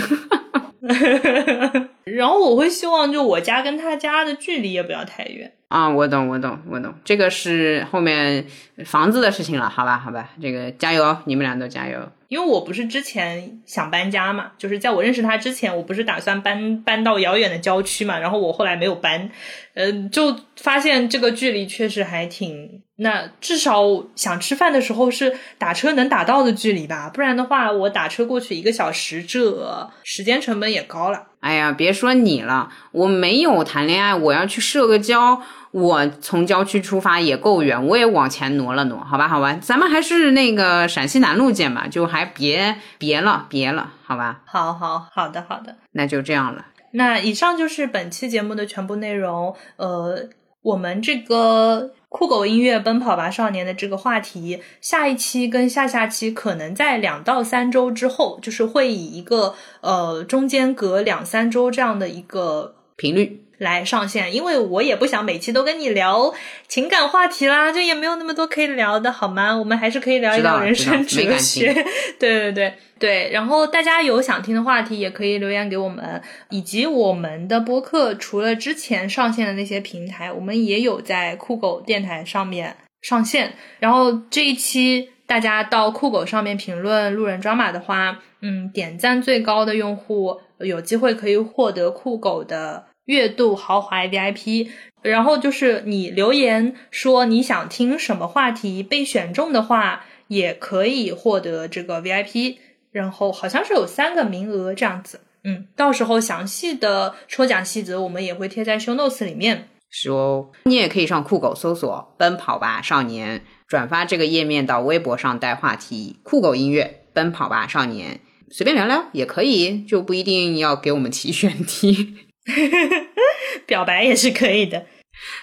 [2.05, 5.87] 然后我会希望，就我家跟他家的距离也不要太远啊。
[5.87, 6.91] 我懂，我懂，我懂。
[7.03, 8.43] 这个是后面
[8.85, 10.29] 房子的事情了，好吧，好吧。
[10.41, 11.99] 这个加油，你们俩都加油。
[12.29, 19.31] 因为我不是之前想搬家嘛，就是在我认识他之前，我不是打算搬搬到遥远的郊区嘛，然后我后来没有搬，
[19.73, 23.81] 嗯，就发现这个距离确实还挺，那至少
[24.15, 31.23] 想吃饭的时候是打车能打到的距离吧，不然的话我打车过去一个小时，这时间成本也高了。
[31.39, 35.41] 哎呀，别说你了，我没有谈恋爱，我要去社个交。
[35.71, 44.41] 我从郊区出发也够远，我也往前挪了挪，好吧，好吧，咱们还是那个陕西南路见吧，就还别别了，别了，好吧。
[44.45, 46.65] 好好好的好的，那就这样了。
[46.93, 49.55] 那以上就是本期节目的全部内容。
[49.77, 50.27] 呃，
[50.63, 63.45] 我们这个酷狗音乐《奔跑吧少年》的这个话题，下一期跟下下期可能在两到三周之后，就是会以一个呃中间隔两三周这样的一个频率。
[63.59, 66.33] 来上线，因为我也不想每期都跟你聊
[66.67, 69.55] 情感话题啦，就也没有那么多可以聊的，好吗？
[69.55, 71.73] 我们还是可以聊一聊人生哲学。
[72.17, 83.53] 对对对对，然后大家有想听的话题，也可以留言给我们，以及我们的播客，除了之前上线的那些平台，我们也有在酷狗电台上面上线。
[83.79, 92.88] 然后这一期大家到酷狗上面评论路人抓马的话，嗯，点赞最高的用户有机会可以获得酷狗的。
[93.09, 94.69] 月度豪华 VIP，
[95.01, 102.57] 然后就是你留言说你想听什么话题被选中的话，也可以获得这个 VIP。
[102.91, 109.69] 然后好像是有三个名额这样子，嗯，到时候详细的抽奖细则我们也会贴在 show notes 里面。
[109.89, 118.19] 是哦，你也可以上酷狗搜索“奔跑吧少年”，转发这个页面到微博上带话题“酷狗音乐奔跑吧少年”，
[118.51, 122.28] 随便聊聊也可以，就不一定要给我们提选题。
[123.65, 124.85] 表白也是可以的，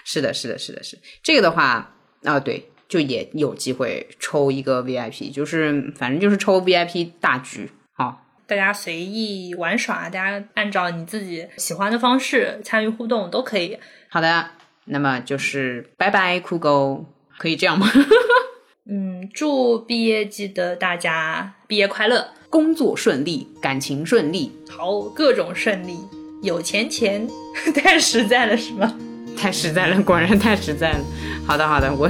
[0.03, 13.77] 是的，是的，是的，是这个的话啊，对，就也有机会抽一个 VIP，就是反正就是抽 VIP 大局，好，大家随意玩耍，大家按照你自己喜欢的方式参与互动都可以。
[14.09, 14.51] 好的，
[14.85, 17.05] 那么就是拜拜酷狗，
[17.37, 17.87] 可以这样吗？
[18.89, 25.97] 嗯，祝毕业季的大家毕业快乐，工作顺利，感情顺利，好，各种顺利。
[26.47, 27.27] 有钱钱
[27.75, 28.93] 太实在了，是吗？
[29.37, 30.99] 太实在了，果然太实在了。
[31.45, 32.09] 好的，好的，我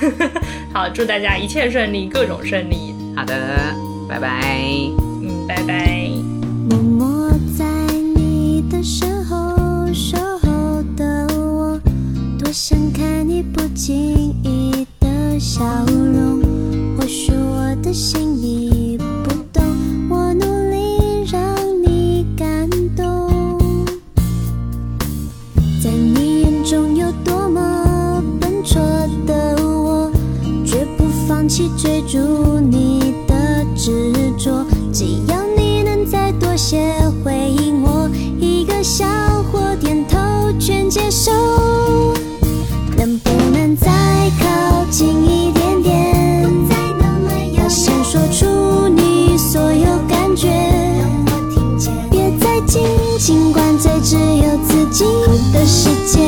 [0.72, 2.94] 好，祝大家一切顺利，各种顺利。
[3.14, 3.74] 好的，
[4.08, 4.56] 拜拜。
[5.22, 6.10] 嗯，拜拜。
[6.70, 7.66] 默默在
[8.16, 9.36] 你的身后
[9.92, 11.78] 守候的我，
[12.38, 16.40] 多想看你不经意的笑容。
[16.98, 18.98] 或许我的心里
[31.48, 32.18] 放弃追逐
[32.60, 34.66] 你的执着。
[34.92, 36.92] 只要你能再多些
[37.24, 38.06] 回应我，
[38.38, 39.06] 一个笑
[39.50, 40.18] 或点头
[40.60, 41.32] 全接受。
[42.98, 43.88] 能不能再
[44.38, 46.44] 靠近一点点？
[47.64, 50.48] 我想说出你所有感觉。
[52.10, 52.82] 别再紧
[53.18, 55.04] 紧关在只有自己
[55.54, 56.18] 的世界，